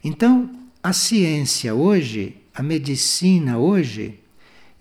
Então, 0.02 0.50
a 0.82 0.92
ciência 0.92 1.74
hoje, 1.74 2.36
a 2.54 2.62
medicina 2.62 3.58
hoje, 3.58 4.18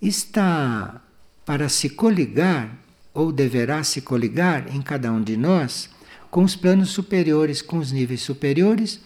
está 0.00 1.02
para 1.44 1.68
se 1.68 1.90
coligar, 1.90 2.76
ou 3.18 3.32
deverá 3.32 3.82
se 3.82 4.00
coligar 4.00 4.72
em 4.72 4.80
cada 4.80 5.12
um 5.12 5.20
de 5.20 5.36
nós, 5.36 5.90
com 6.30 6.44
os 6.44 6.54
planos 6.54 6.90
superiores, 6.90 7.60
com 7.60 7.78
os 7.78 7.90
níveis 7.90 8.20
superiores 8.20 9.00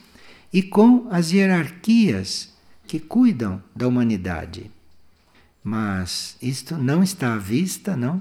e 0.52 0.62
com 0.62 1.08
as 1.10 1.32
hierarquias 1.32 2.52
que 2.86 3.00
cuidam 3.00 3.62
da 3.74 3.88
humanidade. 3.88 4.70
Mas 5.64 6.36
isto 6.42 6.76
não 6.76 7.02
está 7.02 7.32
à 7.32 7.38
vista, 7.38 7.96
não, 7.96 8.20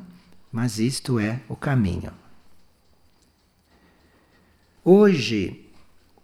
mas 0.49 0.79
isto 0.79 1.19
é 1.19 1.41
o 1.49 1.57
caminho. 1.57 2.13
Hoje, 4.85 5.65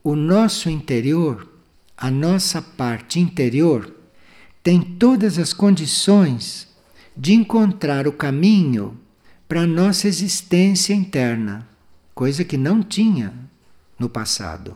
o 0.02 0.16
nosso 0.16 0.70
interior, 0.70 1.46
a 1.98 2.10
nossa 2.10 2.62
parte 2.62 3.20
interior, 3.20 3.94
tem 4.64 4.80
todas 4.82 5.38
as 5.38 5.52
condições 5.52 6.70
de 7.18 7.34
encontrar 7.34 8.08
o 8.08 8.14
caminho 8.14 8.98
para 9.48 9.62
a 9.62 9.68
nossa 9.68 10.08
existência 10.08 10.94
interna 10.94 11.68
coisa 12.14 12.44
que 12.44 12.58
não 12.58 12.82
tinha 12.82 13.34
no 14.00 14.10
passado. 14.10 14.76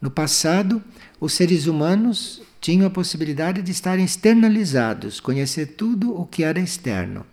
No 0.00 0.10
passado, 0.10 0.82
os 1.18 1.32
seres 1.32 1.66
humanos 1.66 2.42
tinham 2.60 2.86
a 2.86 2.90
possibilidade 2.90 3.62
de 3.62 3.70
estarem 3.70 4.04
externalizados, 4.04 5.18
conhecer 5.18 5.66
tudo 5.76 6.14
o 6.14 6.26
que 6.26 6.44
era 6.44 6.60
externo. 6.60 7.24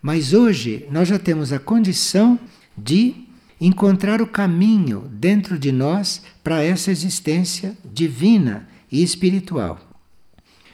Mas 0.00 0.32
hoje 0.32 0.86
nós 0.90 1.08
já 1.08 1.18
temos 1.18 1.52
a 1.52 1.58
condição 1.58 2.38
de 2.76 3.14
encontrar 3.60 4.20
o 4.20 4.26
caminho 4.26 5.08
dentro 5.10 5.58
de 5.58 5.72
nós 5.72 6.22
para 6.44 6.62
essa 6.62 6.90
existência 6.90 7.76
divina 7.84 8.68
e 8.90 9.02
espiritual. 9.02 9.80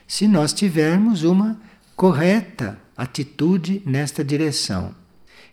Se 0.07 0.27
nós 0.27 0.53
tivermos 0.53 1.23
uma 1.23 1.61
correta 1.95 2.81
atitude 2.97 3.81
nesta 3.87 4.25
direção. 4.25 4.98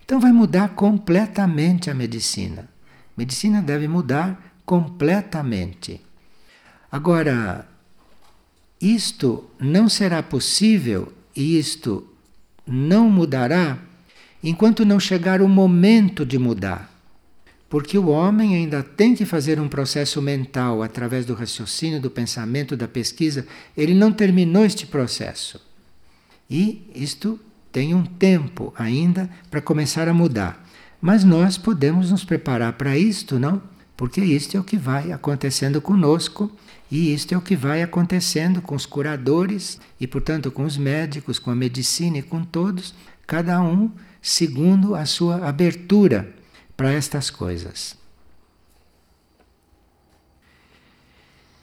Então 0.05 0.19
vai 0.19 0.31
mudar 0.31 0.69
completamente 0.75 1.89
a 1.89 1.93
medicina. 1.95 2.69
Medicina 3.17 3.59
deve 3.59 3.87
mudar 3.87 4.55
completamente. 4.63 5.99
Agora, 6.91 7.67
isto 8.79 9.49
não 9.59 9.89
será 9.89 10.21
possível 10.21 11.11
e 11.35 11.57
isto 11.57 12.07
não 12.67 13.09
mudará 13.09 13.79
enquanto 14.43 14.85
não 14.85 14.99
chegar 14.99 15.41
o 15.41 15.49
momento 15.49 16.23
de 16.23 16.37
mudar. 16.37 16.93
Porque 17.67 17.97
o 17.97 18.09
homem 18.09 18.55
ainda 18.55 18.83
tem 18.83 19.15
que 19.15 19.25
fazer 19.25 19.59
um 19.59 19.67
processo 19.67 20.21
mental 20.21 20.83
através 20.83 21.25
do 21.25 21.33
raciocínio, 21.33 21.99
do 21.99 22.11
pensamento, 22.11 22.77
da 22.77 22.87
pesquisa. 22.87 23.47
Ele 23.75 23.95
não 23.95 24.13
terminou 24.13 24.63
este 24.63 24.85
processo. 24.85 25.59
E 26.47 26.89
isto 26.93 27.39
tem 27.75 27.93
um 27.93 28.05
tempo 28.05 28.73
ainda 28.77 29.29
para 29.51 29.59
começar 29.59 30.07
a 30.07 30.13
mudar. 30.13 30.65
Mas 31.01 31.25
nós 31.25 31.57
podemos 31.57 32.09
nos 32.09 32.23
preparar 32.23 32.71
para 32.71 32.97
isto, 32.97 33.37
não? 33.37 33.61
Porque 33.97 34.21
isto 34.21 34.55
é 34.55 34.59
o 34.61 34.63
que 34.63 34.77
vai 34.77 35.11
acontecendo 35.11 35.81
conosco 35.81 36.49
e 36.89 37.13
isto 37.13 37.33
é 37.33 37.37
o 37.37 37.41
que 37.41 37.53
vai 37.53 37.83
acontecendo 37.83 38.61
com 38.61 38.75
os 38.75 38.85
curadores 38.85 39.77
e, 39.99 40.07
portanto, 40.07 40.49
com 40.51 40.63
os 40.63 40.77
médicos, 40.77 41.37
com 41.37 41.51
a 41.51 41.55
medicina 41.55 42.19
e 42.19 42.23
com 42.23 42.45
todos, 42.45 42.95
cada 43.27 43.61
um 43.61 43.91
segundo 44.21 44.95
a 44.95 45.05
sua 45.05 45.45
abertura 45.45 46.33
para 46.77 46.93
estas 46.93 47.29
coisas. 47.29 47.97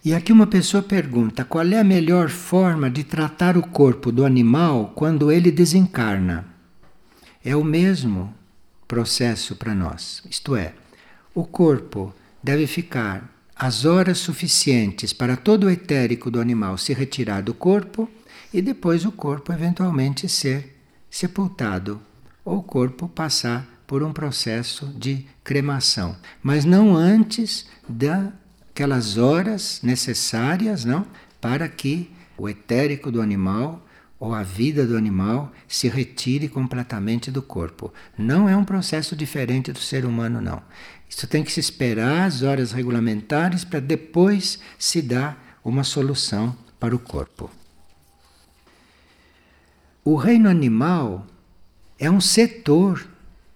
E 0.05 0.15
aqui 0.15 0.33
uma 0.33 0.47
pessoa 0.49 0.83
pergunta: 0.83 1.45
qual 1.45 1.67
é 1.67 1.79
a 1.79 1.85
melhor 1.85 2.29
forma 2.29 2.91
de 2.91 3.05
tratar 3.05 3.57
o 3.57 3.63
corpo 3.63 4.11
do 4.11 4.25
animal 4.25 4.93
quando 4.97 5.31
ele 5.31 5.51
desencarna? 5.53 6.45
É 7.45 7.55
o 7.55 7.63
mesmo 7.63 8.35
processo 8.89 9.55
para 9.55 9.75
nós. 9.75 10.23
Isto 10.29 10.57
é, 10.57 10.75
o 11.35 11.45
corpo 11.45 12.13
deve 12.43 12.67
ficar 12.67 13.31
as 13.55 13.85
horas 13.85 14.19
suficientes 14.19 15.13
para 15.13 15.37
todo 15.37 15.65
o 15.65 15.71
etérico 15.71 16.31
do 16.31 16.41
animal 16.41 16.77
se 16.77 16.93
retirar 16.93 17.43
do 17.43 17.55
corpo 17.55 18.11
e 18.53 18.61
depois 18.61 19.05
o 19.05 19.13
corpo 19.13 19.53
eventualmente 19.53 20.29
ser 20.29 20.77
sepultado 21.09 22.01
ou 22.45 22.59
o 22.59 22.63
corpo 22.63 23.09
passar 23.09 23.69
por 23.87 24.03
um 24.03 24.13
processo 24.13 24.87
de 24.97 25.27
cremação, 25.45 26.17
mas 26.43 26.65
não 26.65 26.97
antes 26.97 27.69
da 27.89 28.33
aquelas 28.73 29.19
horas 29.19 29.81
necessárias, 29.83 30.85
não, 30.85 31.07
para 31.41 31.69
que 31.69 32.11
o 32.39 32.49
etérico 32.49 33.13
do 33.13 33.21
animal 33.21 33.87
ou 34.19 34.35
a 34.35 34.43
vida 34.43 34.87
do 34.87 34.97
animal 34.97 35.53
se 35.69 35.89
retire 35.89 36.49
completamente 36.49 37.31
do 37.31 37.43
corpo. 37.43 37.93
Não 38.17 38.49
é 38.49 38.57
um 38.57 38.65
processo 38.65 39.15
diferente 39.15 39.73
do 39.73 39.79
ser 39.79 40.05
humano, 40.05 40.41
não. 40.41 40.63
Isso 41.09 41.27
tem 41.27 41.45
que 41.45 41.53
se 41.53 41.61
esperar 41.61 42.27
as 42.27 42.43
horas 42.43 42.73
regulamentares 42.73 43.65
para 43.65 43.81
depois 43.81 44.59
se 44.79 45.03
dar 45.03 45.59
uma 45.63 45.85
solução 45.85 46.57
para 46.81 46.97
o 46.97 46.99
corpo. 46.99 47.51
O 50.05 50.17
reino 50.17 50.49
animal 50.49 51.27
é 51.99 52.11
um 52.11 52.21
setor 52.21 53.07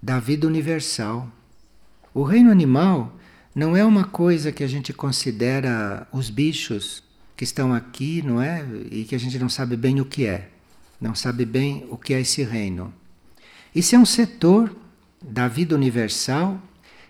da 0.03 0.21
vida 0.21 0.47
universal. 0.47 1.27
O 2.13 2.23
reino 2.23 2.51
animal 2.51 3.16
não 3.57 3.75
é 3.75 3.83
uma 3.83 4.05
coisa 4.05 4.53
que 4.53 4.63
a 4.63 4.67
gente 4.67 4.93
considera 4.93 6.07
os 6.13 6.29
bichos 6.29 7.03
que 7.35 7.43
estão 7.43 7.73
aqui, 7.73 8.21
não 8.21 8.43
é? 8.43 8.63
E 8.91 9.05
que 9.05 9.15
a 9.15 9.19
gente 9.19 9.39
não 9.39 9.49
sabe 9.49 9.79
bem 9.79 9.99
o 9.99 10.05
que 10.05 10.27
é. 10.27 10.51
Não 11.01 11.15
sabe 11.15 11.47
bem 11.47 11.87
o 11.91 11.97
que 11.97 12.13
é 12.13 12.21
esse 12.21 12.43
reino. 12.43 12.93
Isso 13.75 13.97
é 13.97 13.99
um 13.99 14.05
setor 14.05 14.77
da 15.23 15.49
vida 15.49 15.75
universal. 15.75 16.61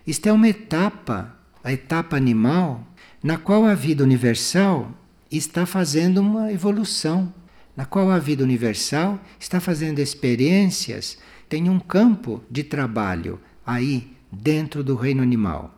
Isto 0.07 0.29
é 0.29 0.33
uma 0.33 0.49
etapa, 0.49 1.37
a 1.65 1.73
etapa 1.73 2.17
animal, 2.17 2.87
na 3.21 3.37
qual 3.37 3.65
a 3.65 3.75
vida 3.75 4.05
universal 4.05 4.93
está 5.29 5.67
fazendo 5.67 6.19
uma 6.19 6.53
evolução, 6.53 7.35
na 7.77 7.85
qual 7.85 8.09
a 8.09 8.21
vida 8.21 8.45
universal 8.45 9.19
está 9.41 9.59
fazendo 9.59 9.99
experiências, 9.99 11.19
tem 11.49 11.69
um 11.69 11.81
campo 11.81 12.41
de 12.49 12.63
trabalho 12.63 13.41
aí 13.67 14.13
dentro 14.31 14.85
do 14.85 14.95
reino 14.95 15.25
animal. 15.25 15.76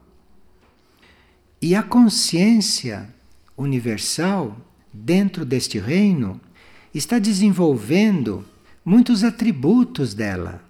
E 1.60 1.74
a 1.74 1.82
consciência 1.82 3.12
universal, 3.56 4.56
dentro 4.92 5.44
deste 5.44 5.78
reino, 5.78 6.40
está 6.94 7.18
desenvolvendo 7.18 8.44
muitos 8.84 9.24
atributos 9.24 10.14
dela. 10.14 10.62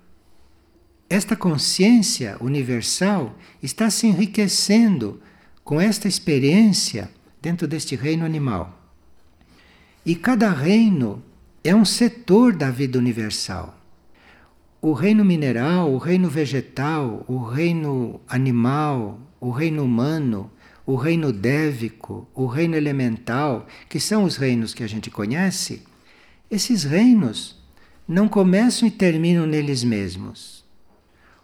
Esta 1.10 1.36
consciência 1.36 2.36
universal 2.40 3.36
está 3.62 3.90
se 3.90 4.06
enriquecendo 4.06 5.20
com 5.62 5.78
esta 5.78 6.08
experiência 6.08 7.10
dentro 7.40 7.68
deste 7.68 7.94
reino 7.94 8.24
animal. 8.24 8.78
E 10.06 10.14
cada 10.14 10.50
reino 10.50 11.22
é 11.62 11.74
um 11.74 11.84
setor 11.84 12.56
da 12.56 12.70
vida 12.70 12.98
universal. 12.98 13.78
O 14.80 14.92
reino 14.92 15.24
mineral, 15.24 15.92
o 15.92 15.98
reino 15.98 16.30
vegetal, 16.30 17.24
o 17.28 17.44
reino 17.44 18.20
animal, 18.26 19.20
o 19.40 19.50
reino 19.50 19.84
humano, 19.84 20.50
o 20.88 20.96
reino 20.96 21.34
dévico, 21.34 22.26
o 22.34 22.46
reino 22.46 22.74
elemental, 22.74 23.66
que 23.90 24.00
são 24.00 24.24
os 24.24 24.38
reinos 24.38 24.72
que 24.72 24.82
a 24.82 24.86
gente 24.86 25.10
conhece, 25.10 25.82
esses 26.50 26.82
reinos 26.82 27.62
não 28.08 28.26
começam 28.26 28.88
e 28.88 28.90
terminam 28.90 29.46
neles 29.46 29.84
mesmos. 29.84 30.64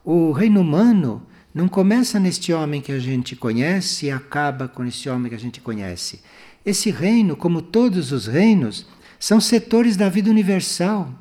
O 0.02 0.32
reino 0.32 0.62
humano 0.62 1.26
não 1.52 1.68
começa 1.68 2.18
neste 2.18 2.54
homem 2.54 2.80
que 2.80 2.90
a 2.90 2.98
gente 2.98 3.36
conhece 3.36 4.06
e 4.06 4.10
acaba 4.10 4.66
com 4.66 4.82
esse 4.82 5.10
homem 5.10 5.28
que 5.28 5.36
a 5.36 5.38
gente 5.38 5.60
conhece. 5.60 6.22
Esse 6.64 6.90
reino, 6.90 7.36
como 7.36 7.60
todos 7.60 8.12
os 8.12 8.26
reinos, 8.26 8.86
são 9.20 9.42
setores 9.42 9.94
da 9.94 10.08
vida 10.08 10.30
universal. 10.30 11.12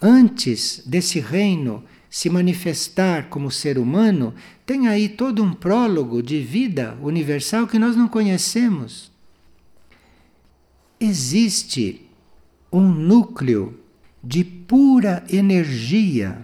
Antes 0.00 0.80
desse 0.86 1.18
reino 1.18 1.82
se 2.16 2.30
manifestar 2.30 3.28
como 3.28 3.50
ser 3.50 3.76
humano, 3.76 4.34
tem 4.64 4.88
aí 4.88 5.06
todo 5.06 5.44
um 5.44 5.52
prólogo 5.52 6.22
de 6.22 6.40
vida 6.40 6.96
universal 7.02 7.66
que 7.66 7.78
nós 7.78 7.94
não 7.94 8.08
conhecemos. 8.08 9.12
Existe 10.98 12.08
um 12.72 12.88
núcleo 12.88 13.78
de 14.24 14.42
pura 14.42 15.26
energia 15.28 16.40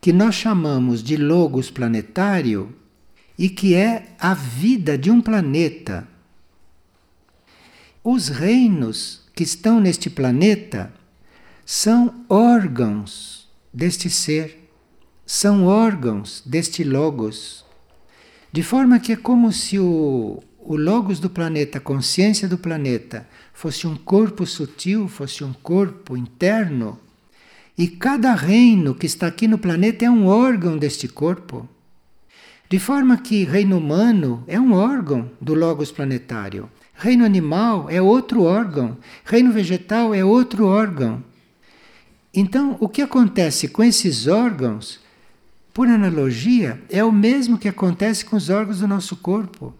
que 0.00 0.12
nós 0.12 0.36
chamamos 0.36 1.02
de 1.02 1.16
logos 1.16 1.68
planetário 1.68 2.72
e 3.36 3.48
que 3.48 3.74
é 3.74 4.14
a 4.20 4.34
vida 4.34 4.96
de 4.96 5.10
um 5.10 5.20
planeta. 5.20 6.06
Os 8.04 8.28
reinos 8.28 9.22
que 9.34 9.42
estão 9.42 9.80
neste 9.80 10.08
planeta 10.08 10.94
são 11.66 12.24
órgãos 12.28 13.50
deste 13.74 14.08
ser, 14.08 14.61
são 15.34 15.64
órgãos 15.64 16.42
deste 16.44 16.84
logos. 16.84 17.64
De 18.52 18.62
forma 18.62 19.00
que 19.00 19.12
é 19.12 19.16
como 19.16 19.50
se 19.50 19.78
o, 19.78 20.42
o 20.58 20.76
logos 20.76 21.18
do 21.18 21.30
planeta, 21.30 21.78
a 21.78 21.80
consciência 21.80 22.46
do 22.46 22.58
planeta, 22.58 23.26
fosse 23.54 23.86
um 23.86 23.96
corpo 23.96 24.44
sutil, 24.44 25.08
fosse 25.08 25.42
um 25.42 25.54
corpo 25.54 26.18
interno 26.18 27.00
e 27.78 27.88
cada 27.88 28.34
reino 28.34 28.94
que 28.94 29.06
está 29.06 29.26
aqui 29.26 29.48
no 29.48 29.56
planeta 29.56 30.04
é 30.04 30.10
um 30.10 30.26
órgão 30.26 30.76
deste 30.76 31.08
corpo. 31.08 31.66
De 32.68 32.78
forma 32.78 33.16
que 33.16 33.44
reino 33.44 33.78
humano 33.78 34.44
é 34.46 34.60
um 34.60 34.74
órgão 34.74 35.30
do 35.40 35.54
Logos 35.54 35.90
planetário. 35.90 36.68
Reino 36.92 37.24
animal 37.24 37.88
é 37.88 38.02
outro 38.02 38.42
órgão. 38.42 38.98
Reino 39.24 39.50
vegetal 39.50 40.14
é 40.14 40.22
outro 40.22 40.66
órgão. 40.66 41.24
Então, 42.34 42.76
o 42.80 42.86
que 42.86 43.00
acontece 43.00 43.68
com 43.68 43.82
esses 43.82 44.26
órgãos, 44.26 45.01
por 45.72 45.88
analogia, 45.88 46.82
é 46.90 47.02
o 47.02 47.12
mesmo 47.12 47.58
que 47.58 47.68
acontece 47.68 48.24
com 48.24 48.36
os 48.36 48.50
órgãos 48.50 48.80
do 48.80 48.88
nosso 48.88 49.16
corpo. 49.16 49.74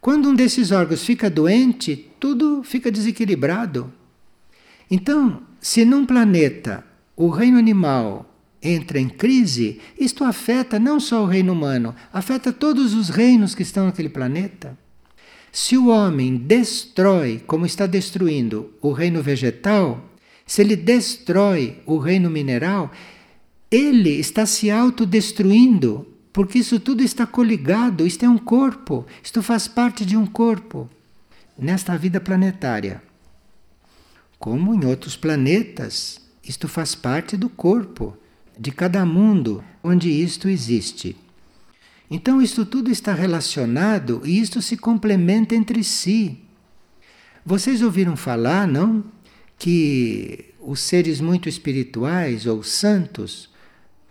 Quando 0.00 0.28
um 0.28 0.34
desses 0.34 0.70
órgãos 0.70 1.04
fica 1.04 1.28
doente, 1.28 2.08
tudo 2.20 2.62
fica 2.62 2.90
desequilibrado. 2.90 3.92
Então, 4.90 5.42
se 5.60 5.84
num 5.84 6.06
planeta 6.06 6.84
o 7.16 7.28
reino 7.28 7.58
animal 7.58 8.32
entra 8.62 8.98
em 8.98 9.08
crise, 9.08 9.80
isto 9.98 10.24
afeta 10.24 10.78
não 10.78 11.00
só 11.00 11.22
o 11.22 11.26
reino 11.26 11.52
humano, 11.52 11.94
afeta 12.12 12.52
todos 12.52 12.94
os 12.94 13.08
reinos 13.08 13.54
que 13.54 13.62
estão 13.62 13.86
naquele 13.86 14.08
planeta. 14.08 14.78
Se 15.50 15.76
o 15.76 15.88
homem 15.88 16.36
destrói, 16.36 17.42
como 17.46 17.66
está 17.66 17.86
destruindo, 17.86 18.72
o 18.80 18.92
reino 18.92 19.22
vegetal, 19.22 20.04
se 20.46 20.62
ele 20.62 20.76
destrói 20.76 21.78
o 21.84 21.98
reino 21.98 22.30
mineral, 22.30 22.92
ele 23.70 24.10
está 24.10 24.46
se 24.46 24.70
autodestruindo, 24.70 26.06
porque 26.32 26.58
isso 26.58 26.80
tudo 26.80 27.02
está 27.02 27.26
coligado, 27.26 28.06
isto 28.06 28.24
é 28.24 28.28
um 28.28 28.38
corpo, 28.38 29.06
isto 29.22 29.42
faz 29.42 29.68
parte 29.68 30.06
de 30.06 30.16
um 30.16 30.26
corpo 30.26 30.88
nesta 31.58 31.96
vida 31.98 32.20
planetária. 32.20 33.02
Como 34.38 34.74
em 34.74 34.86
outros 34.86 35.16
planetas, 35.16 36.20
isto 36.42 36.68
faz 36.68 36.94
parte 36.94 37.36
do 37.36 37.48
corpo, 37.48 38.16
de 38.58 38.70
cada 38.70 39.04
mundo 39.04 39.62
onde 39.82 40.08
isto 40.08 40.48
existe. 40.48 41.16
Então, 42.10 42.40
isto 42.40 42.64
tudo 42.64 42.90
está 42.90 43.12
relacionado 43.12 44.22
e 44.24 44.40
isto 44.40 44.62
se 44.62 44.76
complementa 44.76 45.54
entre 45.54 45.84
si. 45.84 46.38
Vocês 47.44 47.82
ouviram 47.82 48.16
falar, 48.16 48.66
não? 48.66 49.04
Que 49.58 50.54
os 50.58 50.80
seres 50.80 51.20
muito 51.20 51.48
espirituais 51.48 52.46
ou 52.46 52.62
santos 52.62 53.50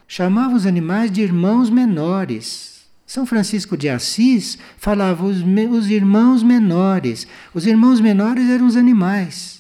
chamavam 0.08 0.56
os 0.56 0.66
animais 0.66 1.12
de 1.12 1.22
irmãos 1.22 1.70
menores. 1.70 2.86
São 3.06 3.26
Francisco 3.26 3.78
de 3.78 3.90
Assis 3.90 4.58
falava 4.78 5.26
os, 5.26 5.38
os 5.72 5.90
irmãos 5.90 6.44
menores. 6.44 7.28
Os 7.54 7.66
irmãos 7.66 8.00
menores 8.00 8.50
eram 8.50 8.68
os 8.68 8.76
animais 8.76 9.58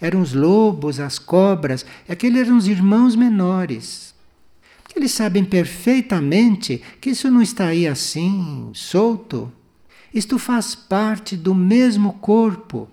eram 0.00 0.20
os 0.20 0.34
lobos, 0.34 1.00
as 1.00 1.18
cobras, 1.18 1.84
aqueles 2.06 2.46
eram 2.46 2.58
os 2.58 2.68
irmãos 2.68 3.16
menores. 3.16 4.14
Eles 4.94 5.12
sabem 5.12 5.44
perfeitamente 5.44 6.82
que 7.00 7.10
isso 7.10 7.30
não 7.30 7.40
está 7.42 7.68
aí 7.68 7.86
assim, 7.86 8.70
solto. 8.74 9.50
Isto 10.12 10.38
faz 10.38 10.74
parte 10.74 11.36
do 11.36 11.54
mesmo 11.54 12.12
corpo 12.14 12.88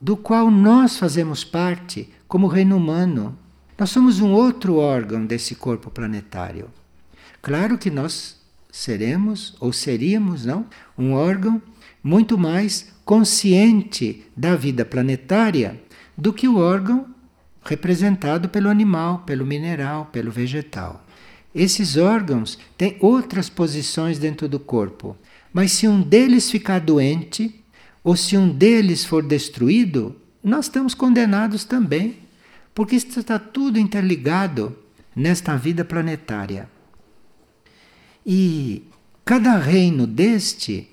do 0.00 0.16
qual 0.16 0.50
nós 0.50 0.96
fazemos 0.96 1.44
parte 1.44 2.08
como 2.26 2.48
reino 2.48 2.76
humano. 2.76 3.38
Nós 3.78 3.90
somos 3.90 4.20
um 4.20 4.32
outro 4.32 4.76
órgão 4.76 5.24
desse 5.24 5.54
corpo 5.54 5.90
planetário. 5.90 6.68
Claro 7.40 7.78
que 7.78 7.90
nós 7.90 8.36
seremos 8.70 9.54
ou 9.60 9.72
seríamos, 9.72 10.46
não, 10.46 10.66
um 10.96 11.12
órgão 11.12 11.60
muito 12.02 12.38
mais 12.38 12.92
consciente 13.04 14.24
da 14.36 14.56
vida 14.56 14.84
planetária 14.84 15.80
do 16.16 16.32
que 16.32 16.48
o 16.48 16.58
órgão 16.58 17.06
representado 17.64 18.48
pelo 18.48 18.68
animal, 18.68 19.20
pelo 19.20 19.46
mineral, 19.46 20.06
pelo 20.12 20.30
vegetal. 20.30 21.04
Esses 21.54 21.96
órgãos 21.96 22.58
têm 22.78 22.96
outras 23.00 23.48
posições 23.48 24.18
dentro 24.18 24.48
do 24.48 24.58
corpo, 24.58 25.16
mas 25.52 25.72
se 25.72 25.86
um 25.86 26.00
deles 26.00 26.50
ficar 26.50 26.80
doente, 26.80 27.62
ou 28.02 28.16
se 28.16 28.36
um 28.36 28.48
deles 28.48 29.04
for 29.04 29.22
destruído, 29.22 30.16
nós 30.42 30.64
estamos 30.64 30.94
condenados 30.94 31.64
também, 31.64 32.16
porque 32.74 32.96
está 32.96 33.38
tudo 33.38 33.78
interligado 33.78 34.76
nesta 35.14 35.56
vida 35.56 35.84
planetária. 35.84 36.68
E 38.24 38.84
cada 39.24 39.58
reino 39.58 40.06
deste 40.06 40.88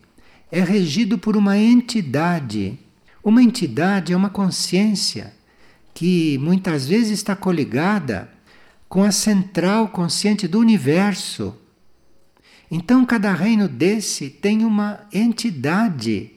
é 0.51 0.61
regido 0.61 1.17
por 1.17 1.37
uma 1.37 1.57
entidade 1.57 2.79
uma 3.23 3.43
entidade 3.43 4.13
é 4.13 4.17
uma 4.17 4.29
consciência 4.29 5.33
que 5.93 6.37
muitas 6.37 6.87
vezes 6.87 7.11
está 7.11 7.35
coligada 7.35 8.29
com 8.87 9.03
a 9.03 9.11
central 9.11 9.89
consciente 9.89 10.47
do 10.47 10.59
universo. 10.59 11.55
Então, 12.71 13.05
cada 13.05 13.33
reino 13.33 13.67
desse 13.67 14.29
tem 14.29 14.63
uma 14.63 15.01
entidade 15.11 16.31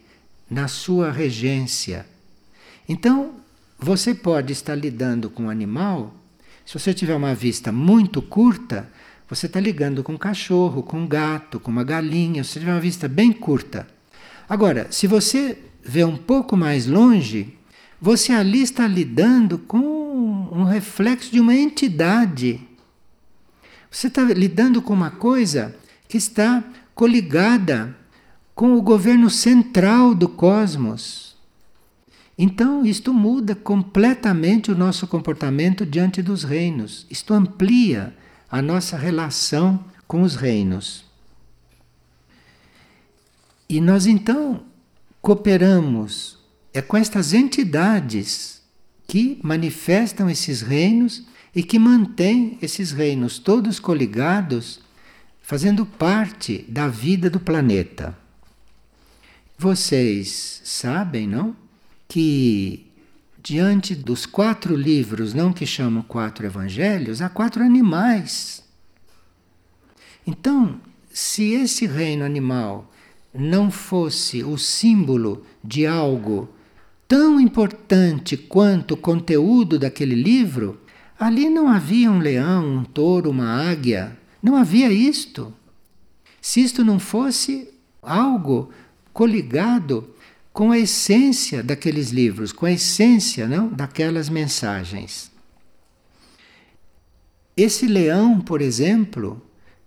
na 0.50 0.66
sua 0.66 1.12
regência. 1.12 2.04
Então, 2.88 3.36
você 3.82 4.14
pode 4.14 4.52
estar 4.52 4.76
lidando 4.76 5.28
com 5.28 5.44
um 5.44 5.50
animal, 5.50 6.14
se 6.64 6.78
você 6.78 6.94
tiver 6.94 7.16
uma 7.16 7.34
vista 7.34 7.72
muito 7.72 8.22
curta, 8.22 8.88
você 9.28 9.46
está 9.46 9.58
ligando 9.58 10.04
com 10.04 10.12
um 10.12 10.18
cachorro, 10.18 10.84
com 10.84 11.00
um 11.00 11.06
gato, 11.06 11.58
com 11.58 11.68
uma 11.68 11.82
galinha, 11.82 12.44
se 12.44 12.50
você 12.50 12.60
tiver 12.60 12.72
uma 12.72 12.80
vista 12.80 13.08
bem 13.08 13.32
curta. 13.32 13.88
Agora, 14.48 14.86
se 14.90 15.08
você 15.08 15.58
vê 15.82 16.04
um 16.04 16.16
pouco 16.16 16.56
mais 16.56 16.86
longe, 16.86 17.58
você 18.00 18.32
ali 18.32 18.62
está 18.62 18.86
lidando 18.86 19.58
com 19.58 19.80
um 20.52 20.62
reflexo 20.62 21.32
de 21.32 21.40
uma 21.40 21.54
entidade. 21.54 22.60
Você 23.90 24.06
está 24.06 24.22
lidando 24.22 24.80
com 24.80 24.92
uma 24.92 25.10
coisa 25.10 25.74
que 26.06 26.16
está 26.16 26.62
coligada 26.94 27.96
com 28.54 28.74
o 28.74 28.82
governo 28.82 29.28
central 29.28 30.14
do 30.14 30.28
cosmos. 30.28 31.31
Então, 32.44 32.84
isto 32.84 33.14
muda 33.14 33.54
completamente 33.54 34.72
o 34.72 34.76
nosso 34.76 35.06
comportamento 35.06 35.86
diante 35.86 36.20
dos 36.20 36.42
reinos. 36.42 37.06
Isto 37.08 37.34
amplia 37.34 38.16
a 38.50 38.60
nossa 38.60 38.96
relação 38.96 39.84
com 40.08 40.22
os 40.22 40.34
reinos. 40.34 41.04
E 43.68 43.80
nós 43.80 44.06
então 44.06 44.64
cooperamos 45.20 46.36
é 46.74 46.82
com 46.82 46.96
estas 46.96 47.32
entidades 47.32 48.60
que 49.06 49.38
manifestam 49.40 50.28
esses 50.28 50.62
reinos 50.62 51.22
e 51.54 51.62
que 51.62 51.78
mantém 51.78 52.58
esses 52.60 52.90
reinos 52.90 53.38
todos 53.38 53.78
coligados, 53.78 54.80
fazendo 55.42 55.86
parte 55.86 56.64
da 56.68 56.88
vida 56.88 57.30
do 57.30 57.38
planeta. 57.38 58.18
Vocês 59.56 60.60
sabem, 60.64 61.28
não? 61.28 61.61
Que 62.12 62.84
diante 63.42 63.94
dos 63.94 64.26
quatro 64.26 64.76
livros, 64.76 65.32
não 65.32 65.50
que 65.50 65.64
chamam 65.64 66.02
quatro 66.02 66.44
evangelhos, 66.44 67.22
há 67.22 67.30
quatro 67.30 67.64
animais. 67.64 68.62
Então, 70.26 70.78
se 71.10 71.52
esse 71.54 71.86
reino 71.86 72.22
animal 72.22 72.92
não 73.32 73.70
fosse 73.70 74.44
o 74.44 74.58
símbolo 74.58 75.42
de 75.64 75.86
algo 75.86 76.50
tão 77.08 77.40
importante 77.40 78.36
quanto 78.36 78.92
o 78.92 78.98
conteúdo 78.98 79.78
daquele 79.78 80.14
livro, 80.14 80.78
ali 81.18 81.48
não 81.48 81.66
havia 81.66 82.10
um 82.10 82.18
leão, 82.18 82.76
um 82.76 82.84
touro, 82.84 83.30
uma 83.30 83.70
águia, 83.70 84.18
não 84.42 84.54
havia 84.54 84.92
isto. 84.92 85.50
Se 86.42 86.60
isto 86.60 86.84
não 86.84 86.98
fosse 86.98 87.72
algo 88.02 88.68
coligado 89.14 90.11
com 90.52 90.70
a 90.70 90.78
essência 90.78 91.62
daqueles 91.62 92.10
livros, 92.10 92.52
com 92.52 92.66
a 92.66 92.72
essência 92.72 93.48
não, 93.48 93.68
daquelas 93.68 94.28
mensagens. 94.28 95.30
Esse 97.56 97.86
leão, 97.86 98.40
por 98.40 98.60
exemplo, 98.60 99.40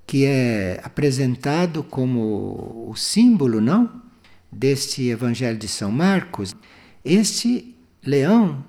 que 0.07 0.25
é 0.25 0.79
apresentado 0.83 1.83
como 1.83 2.87
o 2.89 2.95
símbolo, 2.95 3.61
não, 3.61 4.01
deste 4.51 5.07
Evangelho 5.07 5.57
de 5.57 5.67
São 5.67 5.91
Marcos, 5.91 6.55
este 7.03 7.75
leão, 8.03 8.63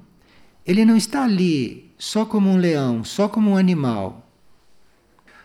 ele 0.66 0.84
não 0.84 0.96
está 0.96 1.24
ali 1.24 1.92
só 1.98 2.24
como 2.24 2.50
um 2.50 2.56
leão, 2.56 3.04
só 3.04 3.28
como 3.28 3.52
um 3.52 3.56
animal. 3.56 4.30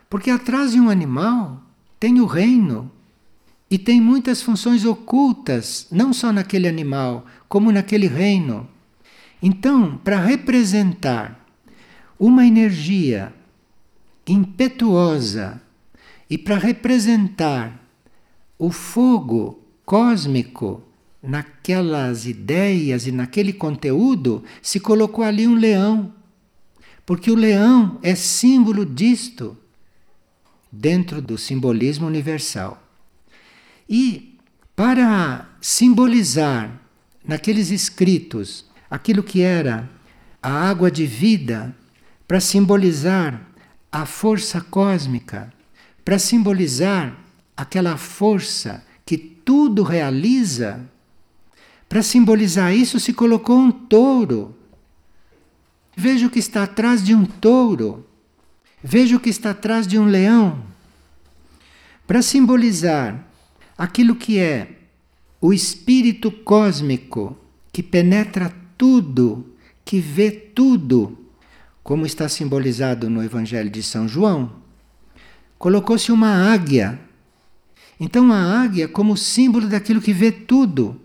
Porque 0.10 0.30
atrás 0.30 0.72
de 0.72 0.80
um 0.80 0.90
animal 0.90 1.62
tem 2.00 2.20
o 2.20 2.26
reino 2.26 2.92
e 3.72 3.78
tem 3.78 4.02
muitas 4.02 4.42
funções 4.42 4.84
ocultas, 4.84 5.88
não 5.90 6.12
só 6.12 6.34
naquele 6.34 6.68
animal, 6.68 7.26
como 7.48 7.72
naquele 7.72 8.06
reino. 8.06 8.68
Então, 9.42 9.98
para 10.04 10.20
representar 10.20 11.48
uma 12.20 12.46
energia 12.46 13.34
impetuosa 14.28 15.62
e 16.30 16.38
para 16.38 16.58
representar 16.58 17.82
o 18.60 18.72
fogo 18.72 19.64
cósmico 19.86 20.84
naquelas 21.24 22.26
ideias 22.26 23.08
e 23.08 23.12
naquele 23.12 23.54
conteúdo, 23.54 24.44
se 24.62 24.82
colocou 24.82 25.24
ali 25.24 25.48
um 25.48 25.56
leão. 25.56 26.14
Porque 27.06 27.32
o 27.32 27.36
leão 27.36 27.98
é 28.04 28.16
símbolo 28.16 28.86
disto 28.86 29.58
dentro 30.70 31.22
do 31.22 31.38
simbolismo 31.38 32.06
universal. 32.06 32.91
E 33.92 34.40
para 34.74 35.50
simbolizar 35.60 36.80
naqueles 37.28 37.72
escritos 37.72 38.66
aquilo 38.90 39.22
que 39.22 39.42
era 39.42 39.90
a 40.42 40.70
água 40.70 40.90
de 40.90 41.06
vida, 41.06 41.76
para 42.26 42.40
simbolizar 42.40 43.46
a 43.92 44.06
força 44.06 44.62
cósmica, 44.62 45.54
para 46.06 46.18
simbolizar 46.18 47.18
aquela 47.56 47.98
força 47.98 48.82
que 49.06 49.18
tudo 49.18 49.84
realiza, 49.84 50.90
para 51.90 52.02
simbolizar 52.02 52.74
isso 52.74 52.98
se 52.98 53.12
colocou 53.12 53.60
um 53.60 53.70
touro. 53.70 54.56
Veja 55.98 56.28
o 56.28 56.30
que 56.30 56.40
está 56.40 56.64
atrás 56.64 57.04
de 57.04 57.14
um 57.14 57.26
touro. 57.26 58.08
Veja 58.82 59.18
o 59.18 59.20
que 59.20 59.30
está 59.30 59.50
atrás 59.52 59.86
de 59.86 60.00
um 60.00 60.06
leão. 60.06 60.64
Para 62.08 62.22
simbolizar 62.22 63.31
aquilo 63.82 64.16
que 64.16 64.38
é 64.38 64.78
o 65.42 65.52
espírito 65.52 66.32
cósmico 66.32 67.36
que 67.74 67.82
penetra 67.82 68.54
tudo, 68.78 69.56
que 69.84 70.00
vê 70.00 70.30
tudo, 70.30 71.18
como 71.82 72.06
está 72.06 72.30
simbolizado 72.30 73.10
no 73.10 73.24
Evangelho 73.24 73.72
de 73.72 73.82
São 73.82 74.08
João, 74.08 74.52
colocou-se 75.58 76.12
uma 76.12 76.54
águia. 76.54 77.00
Então, 78.00 78.32
a 78.32 78.62
águia, 78.62 78.88
como 78.88 79.18
símbolo 79.18 79.68
daquilo 79.68 80.00
que 80.00 80.14
vê 80.14 80.32
tudo, 80.32 81.02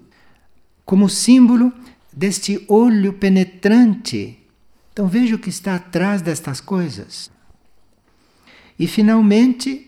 como 0.84 1.08
símbolo 1.08 1.72
deste 2.12 2.62
olho 2.68 3.14
penetrante. 3.14 4.38
Então, 4.92 5.08
veja 5.08 5.34
o 5.34 5.38
que 5.38 5.48
está 5.48 5.76
atrás 5.76 6.20
destas 6.20 6.60
coisas. 6.60 7.30
E, 8.78 8.86
finalmente, 8.86 9.85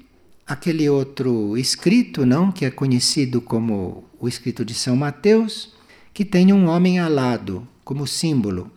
aquele 0.48 0.88
outro 0.88 1.58
escrito, 1.58 2.24
não, 2.24 2.50
que 2.50 2.64
é 2.64 2.70
conhecido 2.70 3.42
como 3.42 4.04
o 4.18 4.26
escrito 4.26 4.64
de 4.64 4.72
São 4.72 4.96
Mateus, 4.96 5.74
que 6.14 6.24
tem 6.24 6.52
um 6.54 6.66
homem 6.66 6.98
alado 6.98 7.68
como 7.84 8.06
símbolo 8.06 8.72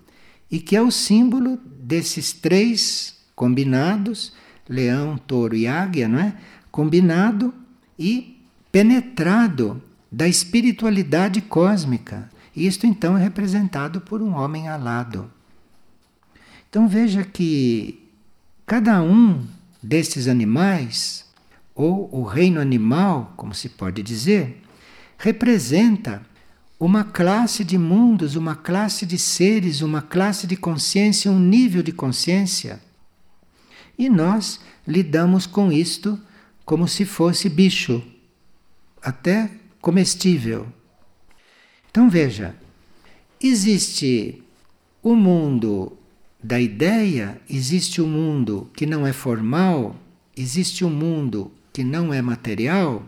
e 0.52 0.60
que 0.60 0.76
é 0.76 0.82
o 0.82 0.92
símbolo 0.92 1.58
desses 1.82 2.34
três 2.34 3.16
combinados, 3.34 4.34
leão, 4.68 5.18
touro 5.18 5.56
e 5.56 5.66
águia, 5.66 6.10
não 6.10 6.20
é? 6.20 6.36
Combinado 6.70 7.54
e 7.98 8.38
penetrado 8.70 9.82
da 10.12 10.28
espiritualidade 10.28 11.40
cósmica. 11.42 12.30
Isto 12.54 12.86
então 12.86 13.18
é 13.18 13.24
representado 13.24 14.02
por 14.02 14.22
um 14.22 14.36
homem 14.36 14.68
alado. 14.68 15.32
Então 16.70 16.88
veja 16.88 17.24
que 17.24 18.08
cada 18.66 19.02
um 19.02 19.46
destes 19.82 20.28
animais 20.28 21.31
ou 21.76 22.10
o 22.14 22.24
reino 22.24 22.60
animal, 22.60 23.34
como 23.38 23.54
se 23.54 23.70
pode 23.70 24.04
dizer, 24.04 24.62
representa 25.18 26.22
uma 26.80 27.04
classe 27.04 27.64
de 27.64 27.78
mundos, 27.78 28.36
uma 28.36 28.56
classe 28.56 29.06
de 29.06 29.18
seres, 29.18 29.82
uma 29.82 30.02
classe 30.02 30.48
de 30.48 30.56
consciência, 30.56 31.32
um 31.32 31.40
nível 31.40 31.84
de 31.84 31.92
consciência. 31.92 32.82
E 33.98 34.10
nós 34.10 34.60
lidamos 34.88 35.46
com 35.46 35.72
isto 35.72 36.20
como 36.66 36.88
se 36.88 37.06
fosse 37.06 37.50
bicho, 37.50 38.02
até 39.02 39.52
comestível. 39.80 40.68
Então 41.90 42.10
veja, 42.10 42.56
existe 43.40 44.42
o 45.04 45.16
mundo 45.16 45.98
da 46.44 46.60
ideia, 46.60 47.40
existe 47.50 48.02
o 48.02 48.08
mundo 48.08 48.70
que 48.76 48.86
não 48.86 49.06
é 49.06 49.14
formal, 49.14 49.96
existe 50.36 50.84
o 50.84 50.90
mundo 50.90 51.52
que 51.72 51.84
não 51.84 52.14
é 52.14 52.22
material 52.22 53.06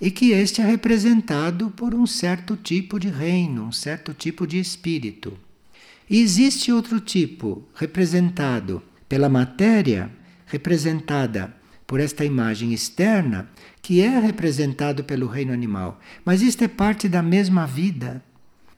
e 0.00 0.10
que 0.10 0.32
este 0.32 0.60
é 0.60 0.64
representado 0.64 1.70
por 1.70 1.94
um 1.94 2.06
certo 2.06 2.56
tipo 2.56 2.98
de 2.98 3.08
reino, 3.08 3.64
um 3.64 3.72
certo 3.72 4.12
tipo 4.12 4.46
de 4.46 4.58
espírito. 4.58 5.36
E 6.08 6.20
existe 6.20 6.70
outro 6.72 7.00
tipo, 7.00 7.66
representado 7.74 8.82
pela 9.08 9.28
matéria, 9.28 10.10
representada 10.46 11.54
por 11.86 12.00
esta 12.00 12.24
imagem 12.24 12.72
externa, 12.72 13.48
que 13.80 14.00
é 14.00 14.18
representado 14.18 15.04
pelo 15.04 15.26
reino 15.26 15.52
animal. 15.52 16.00
Mas 16.24 16.42
isto 16.42 16.62
é 16.64 16.68
parte 16.68 17.08
da 17.08 17.22
mesma 17.22 17.66
vida. 17.66 18.22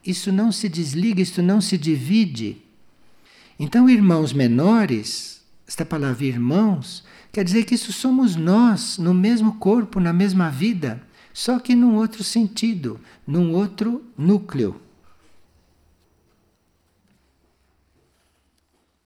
Isso 0.05 0.31
não 0.31 0.53
se 0.53 0.69
desliga, 0.69 1.21
isso 1.21 1.43
não 1.43 1.61
se 1.61 1.77
divide. 1.79 2.63
Então, 3.59 3.89
irmãos 3.89 4.33
menores, 4.33 5.43
esta 5.67 5.85
palavra 5.85 6.25
irmãos, 6.25 7.05
Quer 7.37 7.45
dizer 7.45 7.65
que 7.65 7.75
isso 7.75 7.93
somos 7.93 8.35
nós, 8.35 8.97
no 8.97 9.13
mesmo 9.13 9.57
corpo, 9.57 10.01
na 10.01 10.11
mesma 10.11 10.49
vida, 10.49 11.03
só 11.35 11.59
que 11.59 11.75
num 11.75 11.97
outro 11.97 12.25
sentido, 12.25 12.99
num 13.27 13.53
outro 13.53 14.03
núcleo. 14.17 14.81